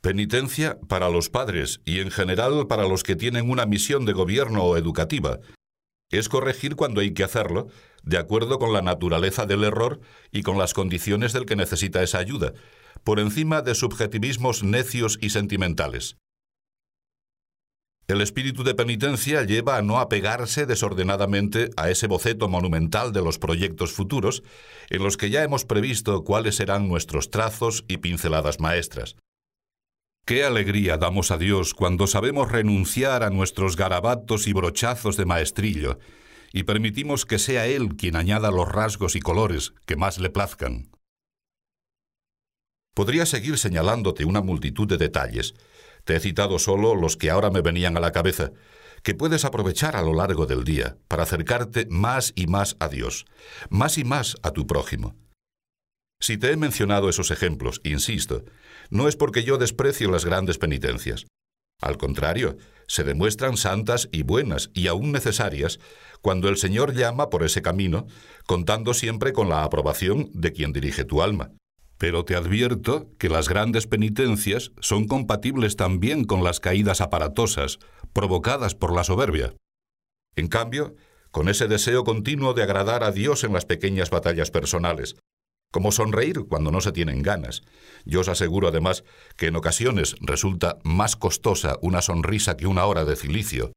Penitencia 0.01 0.79
para 0.87 1.09
los 1.09 1.29
padres 1.29 1.79
y 1.85 1.99
en 1.99 2.09
general 2.09 2.65
para 2.67 2.87
los 2.87 3.03
que 3.03 3.15
tienen 3.15 3.51
una 3.51 3.67
misión 3.67 4.03
de 4.05 4.13
gobierno 4.13 4.63
o 4.63 4.75
educativa. 4.75 5.39
Es 6.09 6.27
corregir 6.27 6.75
cuando 6.75 7.01
hay 7.01 7.13
que 7.13 7.23
hacerlo, 7.23 7.67
de 8.01 8.17
acuerdo 8.17 8.57
con 8.57 8.73
la 8.73 8.81
naturaleza 8.81 9.45
del 9.45 9.63
error 9.63 10.01
y 10.31 10.41
con 10.41 10.57
las 10.57 10.73
condiciones 10.73 11.33
del 11.33 11.45
que 11.45 11.55
necesita 11.55 12.01
esa 12.01 12.17
ayuda, 12.17 12.53
por 13.03 13.19
encima 13.19 13.61
de 13.61 13.75
subjetivismos 13.75 14.63
necios 14.63 15.19
y 15.21 15.29
sentimentales. 15.29 16.17
El 18.07 18.21
espíritu 18.21 18.63
de 18.63 18.73
penitencia 18.73 19.43
lleva 19.43 19.77
a 19.77 19.83
no 19.83 19.99
apegarse 19.99 20.65
desordenadamente 20.65 21.69
a 21.77 21.91
ese 21.91 22.07
boceto 22.07 22.49
monumental 22.49 23.13
de 23.13 23.21
los 23.21 23.37
proyectos 23.37 23.91
futuros, 23.91 24.41
en 24.89 25.03
los 25.03 25.15
que 25.15 25.29
ya 25.29 25.43
hemos 25.43 25.63
previsto 25.63 26.23
cuáles 26.23 26.55
serán 26.55 26.87
nuestros 26.89 27.29
trazos 27.29 27.85
y 27.87 27.97
pinceladas 27.97 28.59
maestras. 28.59 29.15
Qué 30.25 30.43
alegría 30.43 30.97
damos 30.97 31.31
a 31.31 31.37
Dios 31.37 31.73
cuando 31.73 32.05
sabemos 32.05 32.51
renunciar 32.51 33.23
a 33.23 33.29
nuestros 33.29 33.75
garabatos 33.75 34.47
y 34.47 34.53
brochazos 34.53 35.17
de 35.17 35.25
maestrillo 35.25 35.97
y 36.53 36.63
permitimos 36.63 37.25
que 37.25 37.39
sea 37.39 37.65
Él 37.65 37.95
quien 37.95 38.15
añada 38.15 38.51
los 38.51 38.67
rasgos 38.67 39.15
y 39.15 39.19
colores 39.19 39.73
que 39.85 39.95
más 39.95 40.19
le 40.19 40.29
plazcan. 40.29 40.91
Podría 42.93 43.25
seguir 43.25 43.57
señalándote 43.57 44.25
una 44.25 44.41
multitud 44.41 44.87
de 44.87 44.97
detalles. 44.97 45.53
Te 46.03 46.15
he 46.15 46.19
citado 46.19 46.59
solo 46.59 46.93
los 46.93 47.17
que 47.17 47.29
ahora 47.29 47.49
me 47.49 47.61
venían 47.61 47.95
a 47.95 48.01
la 48.01 48.11
cabeza, 48.11 48.51
que 49.01 49.15
puedes 49.15 49.45
aprovechar 49.45 49.95
a 49.95 50.01
lo 50.01 50.13
largo 50.13 50.45
del 50.45 50.63
día 50.63 50.97
para 51.07 51.23
acercarte 51.23 51.87
más 51.89 52.33
y 52.35 52.47
más 52.47 52.75
a 52.79 52.89
Dios, 52.89 53.25
más 53.69 53.97
y 53.97 54.03
más 54.03 54.35
a 54.43 54.51
tu 54.51 54.67
prójimo. 54.67 55.15
Si 56.19 56.37
te 56.37 56.51
he 56.51 56.57
mencionado 56.57 57.09
esos 57.09 57.31
ejemplos, 57.31 57.81
insisto, 57.83 58.43
no 58.91 59.07
es 59.07 59.15
porque 59.15 59.43
yo 59.43 59.57
desprecio 59.57 60.11
las 60.11 60.25
grandes 60.25 60.59
penitencias. 60.59 61.25
Al 61.81 61.97
contrario, 61.97 62.57
se 62.87 63.03
demuestran 63.03 63.57
santas 63.57 64.07
y 64.11 64.21
buenas 64.21 64.69
y 64.75 64.87
aún 64.87 65.11
necesarias 65.11 65.79
cuando 66.21 66.49
el 66.49 66.57
Señor 66.57 66.93
llama 66.93 67.29
por 67.31 67.43
ese 67.43 67.63
camino, 67.63 68.05
contando 68.45 68.93
siempre 68.93 69.33
con 69.33 69.49
la 69.49 69.63
aprobación 69.63 70.29
de 70.33 70.53
quien 70.53 70.73
dirige 70.73 71.03
tu 71.03 71.23
alma. 71.23 71.51
Pero 71.97 72.25
te 72.25 72.35
advierto 72.35 73.09
que 73.17 73.29
las 73.29 73.49
grandes 73.49 73.87
penitencias 73.87 74.71
son 74.79 75.07
compatibles 75.07 75.75
también 75.75 76.25
con 76.25 76.43
las 76.43 76.59
caídas 76.59 77.01
aparatosas 77.01 77.79
provocadas 78.13 78.75
por 78.75 78.93
la 78.93 79.03
soberbia. 79.03 79.55
En 80.35 80.47
cambio, 80.47 80.95
con 81.31 81.49
ese 81.49 81.67
deseo 81.67 82.03
continuo 82.03 82.53
de 82.53 82.63
agradar 82.63 83.03
a 83.03 83.11
Dios 83.11 83.43
en 83.43 83.53
las 83.53 83.65
pequeñas 83.65 84.09
batallas 84.09 84.51
personales, 84.51 85.15
como 85.71 85.91
sonreír 85.91 86.45
cuando 86.47 86.69
no 86.69 86.81
se 86.81 86.91
tienen 86.91 87.23
ganas. 87.23 87.63
Yo 88.05 88.19
os 88.19 88.27
aseguro 88.27 88.67
además 88.67 89.03
que 89.37 89.47
en 89.47 89.55
ocasiones 89.55 90.15
resulta 90.19 90.77
más 90.83 91.15
costosa 91.15 91.77
una 91.81 92.01
sonrisa 92.01 92.57
que 92.57 92.67
una 92.67 92.85
hora 92.85 93.05
de 93.05 93.15
cilicio. 93.15 93.71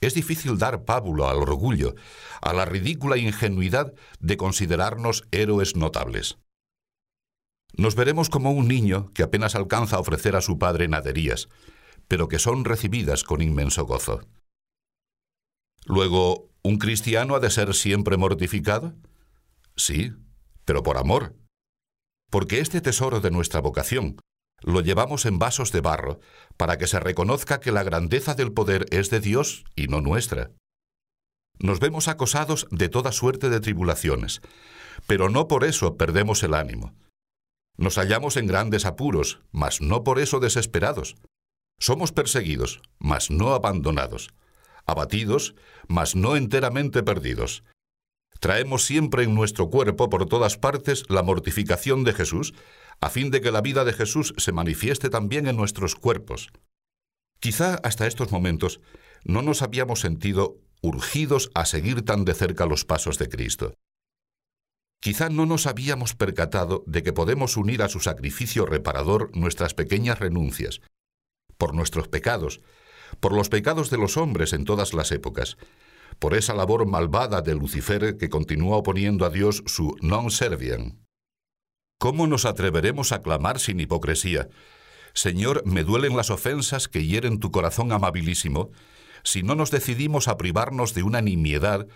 Es 0.00 0.14
difícil 0.14 0.58
dar 0.58 0.84
pábulo 0.84 1.28
al 1.28 1.36
orgullo, 1.36 1.94
a 2.40 2.52
la 2.52 2.64
ridícula 2.64 3.16
ingenuidad 3.16 3.94
de 4.18 4.36
considerarnos 4.36 5.22
héroes 5.30 5.76
notables. 5.76 6.38
Nos 7.76 7.94
veremos 7.94 8.28
como 8.28 8.50
un 8.50 8.68
niño 8.68 9.10
que 9.14 9.22
apenas 9.22 9.54
alcanza 9.54 9.96
a 9.96 10.00
ofrecer 10.00 10.34
a 10.36 10.42
su 10.42 10.58
padre 10.58 10.88
naderías, 10.88 11.48
pero 12.08 12.28
que 12.28 12.40
son 12.40 12.64
recibidas 12.64 13.22
con 13.22 13.40
inmenso 13.40 13.86
gozo. 13.86 14.20
Luego, 15.84 16.50
¿un 16.62 16.78
cristiano 16.78 17.36
ha 17.36 17.40
de 17.40 17.50
ser 17.50 17.72
siempre 17.74 18.16
mortificado? 18.16 18.94
Sí, 19.76 20.12
pero 20.64 20.82
por 20.82 20.98
amor. 20.98 21.36
Porque 22.30 22.60
este 22.60 22.80
tesoro 22.80 23.20
de 23.20 23.30
nuestra 23.30 23.60
vocación 23.60 24.16
lo 24.62 24.80
llevamos 24.80 25.26
en 25.26 25.38
vasos 25.38 25.72
de 25.72 25.80
barro 25.80 26.20
para 26.56 26.78
que 26.78 26.86
se 26.86 27.00
reconozca 27.00 27.60
que 27.60 27.72
la 27.72 27.82
grandeza 27.82 28.34
del 28.34 28.52
poder 28.52 28.86
es 28.90 29.10
de 29.10 29.20
Dios 29.20 29.64
y 29.74 29.88
no 29.88 30.00
nuestra. 30.00 30.52
Nos 31.58 31.80
vemos 31.80 32.08
acosados 32.08 32.66
de 32.70 32.88
toda 32.88 33.12
suerte 33.12 33.50
de 33.50 33.60
tribulaciones, 33.60 34.40
pero 35.06 35.28
no 35.28 35.48
por 35.48 35.64
eso 35.64 35.96
perdemos 35.96 36.42
el 36.42 36.54
ánimo. 36.54 36.94
Nos 37.76 37.96
hallamos 37.96 38.36
en 38.36 38.46
grandes 38.46 38.84
apuros, 38.84 39.40
mas 39.50 39.80
no 39.80 40.04
por 40.04 40.18
eso 40.18 40.40
desesperados. 40.40 41.16
Somos 41.78 42.12
perseguidos, 42.12 42.82
mas 42.98 43.30
no 43.30 43.54
abandonados, 43.54 44.34
abatidos, 44.86 45.54
mas 45.88 46.14
no 46.14 46.36
enteramente 46.36 47.02
perdidos. 47.02 47.64
Traemos 48.42 48.84
siempre 48.84 49.22
en 49.22 49.36
nuestro 49.36 49.70
cuerpo 49.70 50.10
por 50.10 50.26
todas 50.26 50.58
partes 50.58 51.04
la 51.08 51.22
mortificación 51.22 52.02
de 52.02 52.12
Jesús, 52.12 52.54
a 53.00 53.08
fin 53.08 53.30
de 53.30 53.40
que 53.40 53.52
la 53.52 53.60
vida 53.60 53.84
de 53.84 53.92
Jesús 53.92 54.34
se 54.36 54.50
manifieste 54.50 55.10
también 55.10 55.46
en 55.46 55.54
nuestros 55.54 55.94
cuerpos. 55.94 56.48
Quizá 57.38 57.76
hasta 57.84 58.08
estos 58.08 58.32
momentos 58.32 58.80
no 59.22 59.42
nos 59.42 59.62
habíamos 59.62 60.00
sentido 60.00 60.56
urgidos 60.80 61.52
a 61.54 61.66
seguir 61.66 62.04
tan 62.04 62.24
de 62.24 62.34
cerca 62.34 62.66
los 62.66 62.84
pasos 62.84 63.16
de 63.16 63.28
Cristo. 63.28 63.74
Quizá 64.98 65.28
no 65.28 65.46
nos 65.46 65.68
habíamos 65.68 66.16
percatado 66.16 66.82
de 66.88 67.04
que 67.04 67.12
podemos 67.12 67.56
unir 67.56 67.80
a 67.80 67.88
su 67.88 68.00
sacrificio 68.00 68.66
reparador 68.66 69.30
nuestras 69.36 69.72
pequeñas 69.72 70.18
renuncias, 70.18 70.80
por 71.58 71.76
nuestros 71.76 72.08
pecados, 72.08 72.60
por 73.20 73.34
los 73.34 73.48
pecados 73.48 73.88
de 73.90 73.98
los 73.98 74.16
hombres 74.16 74.52
en 74.52 74.64
todas 74.64 74.94
las 74.94 75.12
épocas, 75.12 75.58
por 76.22 76.34
esa 76.34 76.54
labor 76.54 76.86
malvada 76.86 77.42
de 77.42 77.52
Lucifer 77.52 78.16
que 78.16 78.28
continúa 78.28 78.76
oponiendo 78.76 79.26
a 79.26 79.30
Dios 79.30 79.64
su 79.66 79.98
non 80.06 80.30
serviam. 80.30 81.02
¿Cómo 81.98 82.30
nos 82.30 82.46
atreveremos 82.46 83.10
a 83.10 83.22
clamar 83.26 83.58
sin 83.58 83.82
hipocresía? 83.82 84.46
Señor, 85.14 85.66
me 85.66 85.82
duelen 85.82 86.16
las 86.16 86.30
ofensas 86.30 86.86
que 86.86 87.04
hieren 87.04 87.40
tu 87.40 87.50
corazón 87.50 87.90
amabilísimo, 87.90 88.70
si 89.24 89.42
no 89.42 89.56
nos 89.56 89.72
decidimos 89.72 90.28
a 90.28 90.36
privarnos 90.36 90.94
de 90.94 91.02
una 91.02 91.20
nimiedad 91.20 91.88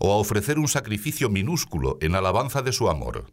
o 0.00 0.10
a 0.10 0.16
ofrecer 0.16 0.58
un 0.58 0.68
sacrificio 0.68 1.28
minúsculo 1.28 1.98
en 2.00 2.14
alabanza 2.14 2.62
de 2.62 2.72
su 2.72 2.88
amor. 2.88 3.30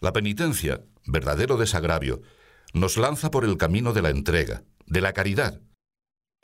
La 0.00 0.12
penitencia, 0.12 0.82
verdadero 1.06 1.56
desagravio, 1.56 2.20
nos 2.74 2.96
lanza 2.96 3.30
por 3.30 3.44
el 3.44 3.58
camino 3.58 3.92
de 3.92 4.02
la 4.02 4.10
entrega, 4.10 4.64
de 4.86 5.00
la 5.02 5.12
caridad. 5.12 5.62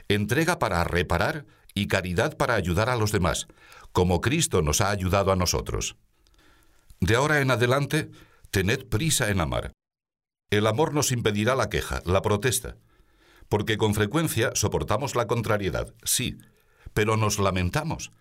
Entrega 0.07 0.61
para 0.61 0.85
reparar 0.85 1.47
y 1.75 1.89
caridad 1.89 2.37
para 2.37 2.55
ayudar 2.55 2.89
a 2.89 2.97
los 2.97 3.13
demás, 3.13 3.47
como 3.93 4.21
Cristo 4.21 4.63
nos 4.63 4.81
ha 4.81 4.91
ayudado 4.91 5.33
a 5.33 5.37
nosotros. 5.37 5.97
De 7.01 7.17
ahora 7.17 7.41
en 7.41 7.51
adelante, 7.51 8.11
tened 8.51 8.87
prisa 8.87 9.31
en 9.31 9.41
amar. 9.41 9.73
El 10.51 10.67
amor 10.67 10.95
nos 10.95 11.11
impedirá 11.13 11.57
la 11.57 11.69
queja, 11.69 12.01
la 12.05 12.23
protesta, 12.23 12.77
porque 13.49 13.77
con 13.77 13.95
frecuencia 13.95 14.53
soportamos 14.55 15.17
la 15.17 15.27
contrariedad, 15.27 15.93
sí, 16.05 16.39
pero 16.93 17.17
nos 17.17 17.39
lamentamos. 17.39 18.13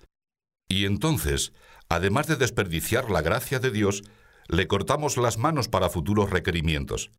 Y 0.68 0.86
entonces, 0.86 1.54
además 1.90 2.28
de 2.28 2.38
desperdiciar 2.38 3.10
la 3.10 3.22
gracia 3.22 3.60
de 3.60 3.70
Dios, 3.70 4.04
le 4.48 4.68
cortamos 4.68 5.18
las 5.18 5.38
manos 5.38 5.70
para 5.70 5.90
futuros 5.90 6.30
requerimientos 6.32 7.12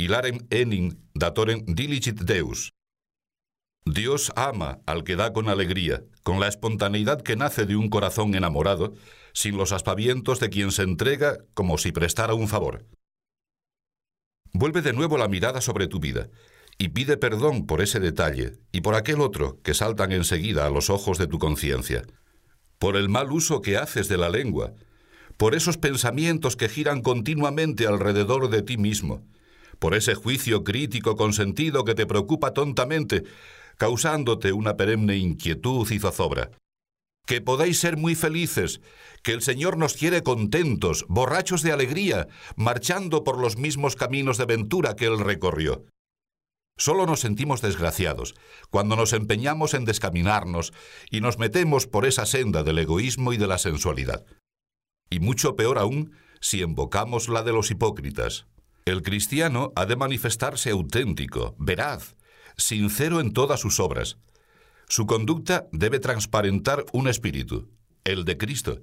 hilarem 0.00 0.38
enim 0.50 0.92
datorem 1.14 1.60
diligit 1.66 2.18
Deus. 2.28 2.70
Dios 3.84 4.32
ama 4.36 4.80
al 4.86 5.04
que 5.04 5.16
da 5.16 5.32
con 5.32 5.48
alegría, 5.48 6.04
con 6.22 6.38
la 6.38 6.48
espontaneidad 6.48 7.22
que 7.22 7.36
nace 7.36 7.66
de 7.66 7.76
un 7.76 7.88
corazón 7.88 8.34
enamorado, 8.34 8.94
sin 9.32 9.56
los 9.56 9.72
aspavientos 9.72 10.40
de 10.40 10.50
quien 10.50 10.70
se 10.70 10.82
entrega 10.82 11.38
como 11.54 11.78
si 11.78 11.92
prestara 11.92 12.34
un 12.34 12.48
favor. 12.48 12.86
Vuelve 14.52 14.82
de 14.82 14.92
nuevo 14.92 15.16
la 15.16 15.28
mirada 15.28 15.60
sobre 15.60 15.86
tu 15.86 16.00
vida 16.00 16.28
y 16.76 16.88
pide 16.88 17.16
perdón 17.16 17.66
por 17.66 17.80
ese 17.80 18.00
detalle 18.00 18.58
y 18.72 18.80
por 18.80 18.94
aquel 18.94 19.20
otro 19.20 19.60
que 19.62 19.74
saltan 19.74 20.12
enseguida 20.12 20.66
a 20.66 20.70
los 20.70 20.90
ojos 20.90 21.18
de 21.18 21.26
tu 21.26 21.38
conciencia, 21.38 22.02
por 22.78 22.96
el 22.96 23.08
mal 23.08 23.30
uso 23.32 23.60
que 23.60 23.76
haces 23.76 24.08
de 24.08 24.16
la 24.16 24.28
lengua, 24.28 24.72
por 25.36 25.54
esos 25.54 25.78
pensamientos 25.78 26.56
que 26.56 26.68
giran 26.68 27.02
continuamente 27.02 27.86
alrededor 27.86 28.50
de 28.50 28.62
ti 28.62 28.76
mismo, 28.76 29.22
por 29.78 29.94
ese 29.94 30.14
juicio 30.14 30.64
crítico 30.64 31.16
consentido 31.16 31.84
que 31.84 31.94
te 31.94 32.06
preocupa 32.06 32.52
tontamente, 32.52 33.24
causándote 33.80 34.52
una 34.52 34.76
perenne 34.76 35.16
inquietud 35.16 35.90
y 35.90 35.98
zozobra. 35.98 36.50
Que 37.26 37.40
podáis 37.40 37.80
ser 37.80 37.96
muy 37.96 38.14
felices, 38.14 38.82
que 39.22 39.32
el 39.32 39.40
Señor 39.40 39.78
nos 39.78 39.94
quiere 39.94 40.22
contentos, 40.22 41.06
borrachos 41.08 41.62
de 41.62 41.72
alegría, 41.72 42.28
marchando 42.56 43.24
por 43.24 43.38
los 43.38 43.56
mismos 43.56 43.96
caminos 43.96 44.36
de 44.36 44.44
ventura 44.44 44.96
que 44.96 45.06
Él 45.06 45.18
recorrió. 45.18 45.86
Solo 46.76 47.06
nos 47.06 47.20
sentimos 47.20 47.62
desgraciados 47.62 48.34
cuando 48.68 48.96
nos 48.96 49.14
empeñamos 49.14 49.72
en 49.72 49.86
descaminarnos 49.86 50.74
y 51.10 51.22
nos 51.22 51.38
metemos 51.38 51.86
por 51.86 52.04
esa 52.04 52.26
senda 52.26 52.62
del 52.62 52.80
egoísmo 52.80 53.32
y 53.32 53.38
de 53.38 53.46
la 53.46 53.56
sensualidad. 53.56 54.26
Y 55.08 55.20
mucho 55.20 55.56
peor 55.56 55.78
aún 55.78 56.12
si 56.42 56.60
invocamos 56.60 57.30
la 57.30 57.42
de 57.42 57.52
los 57.52 57.70
hipócritas, 57.70 58.46
el 58.84 59.00
cristiano 59.00 59.72
ha 59.74 59.86
de 59.86 59.96
manifestarse 59.96 60.68
auténtico, 60.68 61.54
veraz, 61.58 62.14
sincero 62.60 63.20
en 63.20 63.32
todas 63.32 63.60
sus 63.60 63.80
obras. 63.80 64.18
Su 64.88 65.06
conducta 65.06 65.68
debe 65.72 65.98
transparentar 65.98 66.84
un 66.92 67.08
espíritu, 67.08 67.70
el 68.04 68.24
de 68.24 68.36
Cristo. 68.36 68.82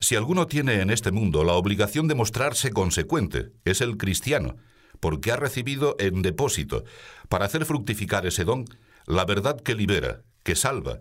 Si 0.00 0.16
alguno 0.16 0.46
tiene 0.46 0.80
en 0.80 0.90
este 0.90 1.10
mundo 1.10 1.44
la 1.44 1.54
obligación 1.54 2.08
de 2.08 2.14
mostrarse 2.14 2.70
consecuente, 2.70 3.52
es 3.64 3.80
el 3.80 3.96
cristiano, 3.96 4.56
porque 5.00 5.32
ha 5.32 5.36
recibido 5.36 5.96
en 5.98 6.22
depósito, 6.22 6.84
para 7.28 7.46
hacer 7.46 7.64
fructificar 7.64 8.26
ese 8.26 8.44
don, 8.44 8.64
la 9.06 9.24
verdad 9.24 9.60
que 9.60 9.74
libera, 9.74 10.22
que 10.42 10.56
salva. 10.56 11.00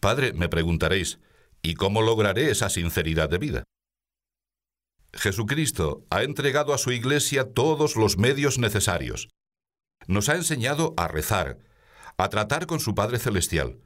Padre, 0.00 0.32
me 0.32 0.48
preguntaréis, 0.48 1.20
¿y 1.62 1.74
cómo 1.74 2.02
lograré 2.02 2.50
esa 2.50 2.68
sinceridad 2.68 3.28
de 3.30 3.38
vida? 3.38 3.64
Jesucristo 5.14 6.06
ha 6.10 6.22
entregado 6.22 6.72
a 6.72 6.78
su 6.78 6.90
Iglesia 6.90 7.52
todos 7.52 7.96
los 7.96 8.16
medios 8.16 8.58
necesarios. 8.58 9.28
Nos 10.06 10.28
ha 10.28 10.36
enseñado 10.36 10.94
a 10.96 11.08
rezar, 11.08 11.58
a 12.16 12.28
tratar 12.28 12.66
con 12.66 12.80
su 12.80 12.94
Padre 12.94 13.18
Celestial. 13.18 13.78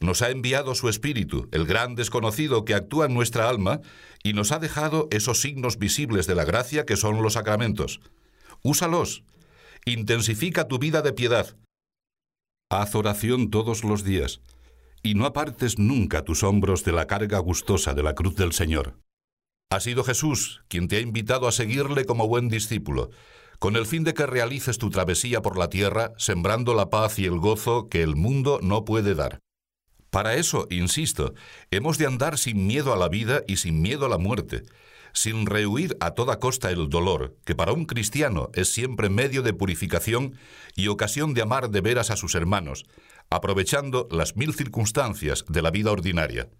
Nos 0.00 0.22
ha 0.22 0.30
enviado 0.30 0.74
su 0.74 0.88
Espíritu, 0.88 1.48
el 1.52 1.64
gran 1.64 1.94
desconocido 1.94 2.64
que 2.64 2.74
actúa 2.74 3.06
en 3.06 3.14
nuestra 3.14 3.48
alma, 3.48 3.80
y 4.22 4.32
nos 4.32 4.50
ha 4.50 4.58
dejado 4.58 5.08
esos 5.10 5.40
signos 5.40 5.78
visibles 5.78 6.26
de 6.26 6.34
la 6.34 6.44
gracia 6.44 6.84
que 6.84 6.96
son 6.96 7.22
los 7.22 7.34
sacramentos. 7.34 8.00
Úsalos. 8.62 9.22
Intensifica 9.84 10.68
tu 10.68 10.78
vida 10.78 11.02
de 11.02 11.12
piedad. 11.12 11.56
Haz 12.70 12.94
oración 12.94 13.50
todos 13.50 13.84
los 13.84 14.02
días, 14.02 14.40
y 15.02 15.14
no 15.14 15.26
apartes 15.26 15.78
nunca 15.78 16.24
tus 16.24 16.42
hombros 16.42 16.84
de 16.84 16.92
la 16.92 17.06
carga 17.06 17.38
gustosa 17.38 17.92
de 17.92 18.02
la 18.02 18.14
cruz 18.14 18.36
del 18.36 18.52
Señor. 18.52 18.98
Ha 19.70 19.80
sido 19.80 20.04
Jesús 20.04 20.64
quien 20.68 20.88
te 20.88 20.96
ha 20.96 21.00
invitado 21.00 21.48
a 21.48 21.52
seguirle 21.52 22.04
como 22.04 22.28
buen 22.28 22.48
discípulo, 22.48 23.10
con 23.62 23.76
el 23.76 23.86
fin 23.86 24.02
de 24.02 24.12
que 24.12 24.26
realices 24.26 24.76
tu 24.76 24.90
travesía 24.90 25.40
por 25.40 25.56
la 25.56 25.70
tierra, 25.70 26.14
sembrando 26.18 26.74
la 26.74 26.90
paz 26.90 27.20
y 27.20 27.26
el 27.26 27.38
gozo 27.38 27.88
que 27.88 28.02
el 28.02 28.16
mundo 28.16 28.58
no 28.60 28.84
puede 28.84 29.14
dar. 29.14 29.38
Para 30.10 30.34
eso, 30.34 30.66
insisto, 30.68 31.34
hemos 31.70 31.96
de 31.96 32.06
andar 32.06 32.38
sin 32.38 32.66
miedo 32.66 32.92
a 32.92 32.96
la 32.96 33.08
vida 33.08 33.44
y 33.46 33.58
sin 33.58 33.80
miedo 33.80 34.04
a 34.04 34.08
la 34.08 34.18
muerte, 34.18 34.64
sin 35.12 35.46
rehuir 35.46 35.96
a 36.00 36.10
toda 36.10 36.40
costa 36.40 36.72
el 36.72 36.88
dolor, 36.88 37.36
que 37.44 37.54
para 37.54 37.72
un 37.72 37.84
cristiano 37.84 38.50
es 38.52 38.68
siempre 38.68 39.08
medio 39.10 39.42
de 39.42 39.54
purificación 39.54 40.36
y 40.74 40.88
ocasión 40.88 41.32
de 41.32 41.42
amar 41.42 41.70
de 41.70 41.82
veras 41.82 42.10
a 42.10 42.16
sus 42.16 42.34
hermanos, 42.34 42.84
aprovechando 43.30 44.08
las 44.10 44.34
mil 44.34 44.54
circunstancias 44.54 45.44
de 45.46 45.62
la 45.62 45.70
vida 45.70 45.92
ordinaria. 45.92 46.50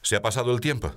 Se 0.00 0.16
ha 0.16 0.22
pasado 0.22 0.54
el 0.54 0.62
tiempo. 0.62 0.94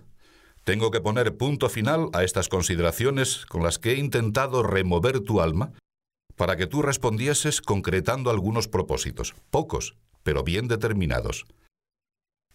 Tengo 0.63 0.91
que 0.91 1.01
poner 1.01 1.37
punto 1.37 1.69
final 1.69 2.09
a 2.13 2.23
estas 2.23 2.49
consideraciones 2.49 3.45
con 3.45 3.63
las 3.63 3.79
que 3.79 3.93
he 3.93 3.97
intentado 3.97 4.63
remover 4.63 5.21
tu 5.21 5.41
alma 5.41 5.73
para 6.35 6.55
que 6.55 6.67
tú 6.67 6.81
respondieses 6.81 7.61
concretando 7.61 8.29
algunos 8.29 8.67
propósitos, 8.67 9.35
pocos, 9.49 9.95
pero 10.23 10.43
bien 10.43 10.67
determinados. 10.67 11.45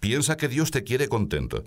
Piensa 0.01 0.37
que 0.37 0.49
Dios 0.49 0.71
te 0.71 0.85
quiere 0.85 1.09
contento 1.09 1.64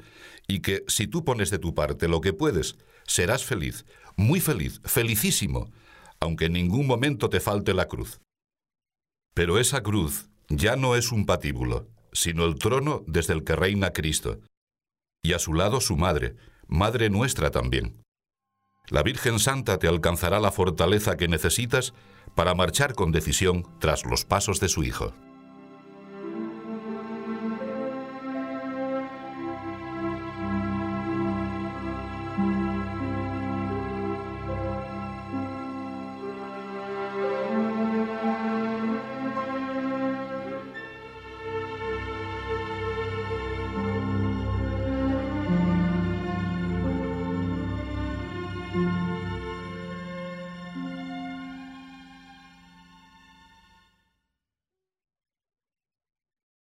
y 0.47 0.59
que 0.59 0.83
si 0.87 1.07
tú 1.07 1.23
pones 1.23 1.49
de 1.49 1.59
tu 1.59 1.73
parte 1.73 2.07
lo 2.07 2.21
que 2.21 2.33
puedes, 2.33 2.75
serás 3.05 3.43
feliz, 3.43 3.85
muy 4.15 4.39
feliz, 4.39 4.81
felicísimo, 4.83 5.71
aunque 6.19 6.45
en 6.45 6.53
ningún 6.53 6.87
momento 6.87 7.29
te 7.29 7.39
falte 7.39 7.73
la 7.73 7.87
cruz. 7.87 8.19
Pero 9.33 9.59
esa 9.59 9.81
cruz 9.81 10.29
ya 10.49 10.75
no 10.75 10.95
es 10.95 11.11
un 11.11 11.25
patíbulo, 11.25 11.87
sino 12.11 12.45
el 12.45 12.55
trono 12.55 13.03
desde 13.07 13.33
el 13.33 13.43
que 13.43 13.55
reina 13.55 13.91
Cristo, 13.91 14.39
y 15.21 15.33
a 15.33 15.39
su 15.39 15.53
lado 15.53 15.81
su 15.81 15.97
madre, 15.97 16.35
madre 16.67 17.09
nuestra 17.09 17.51
también. 17.51 18.03
La 18.89 19.03
Virgen 19.03 19.39
Santa 19.39 19.79
te 19.79 19.87
alcanzará 19.87 20.39
la 20.39 20.51
fortaleza 20.51 21.17
que 21.17 21.27
necesitas 21.27 21.93
para 22.35 22.55
marchar 22.55 22.93
con 22.93 23.11
decisión 23.11 23.65
tras 23.79 24.05
los 24.05 24.23
pasos 24.23 24.59
de 24.59 24.69
su 24.69 24.83
Hijo. 24.83 25.13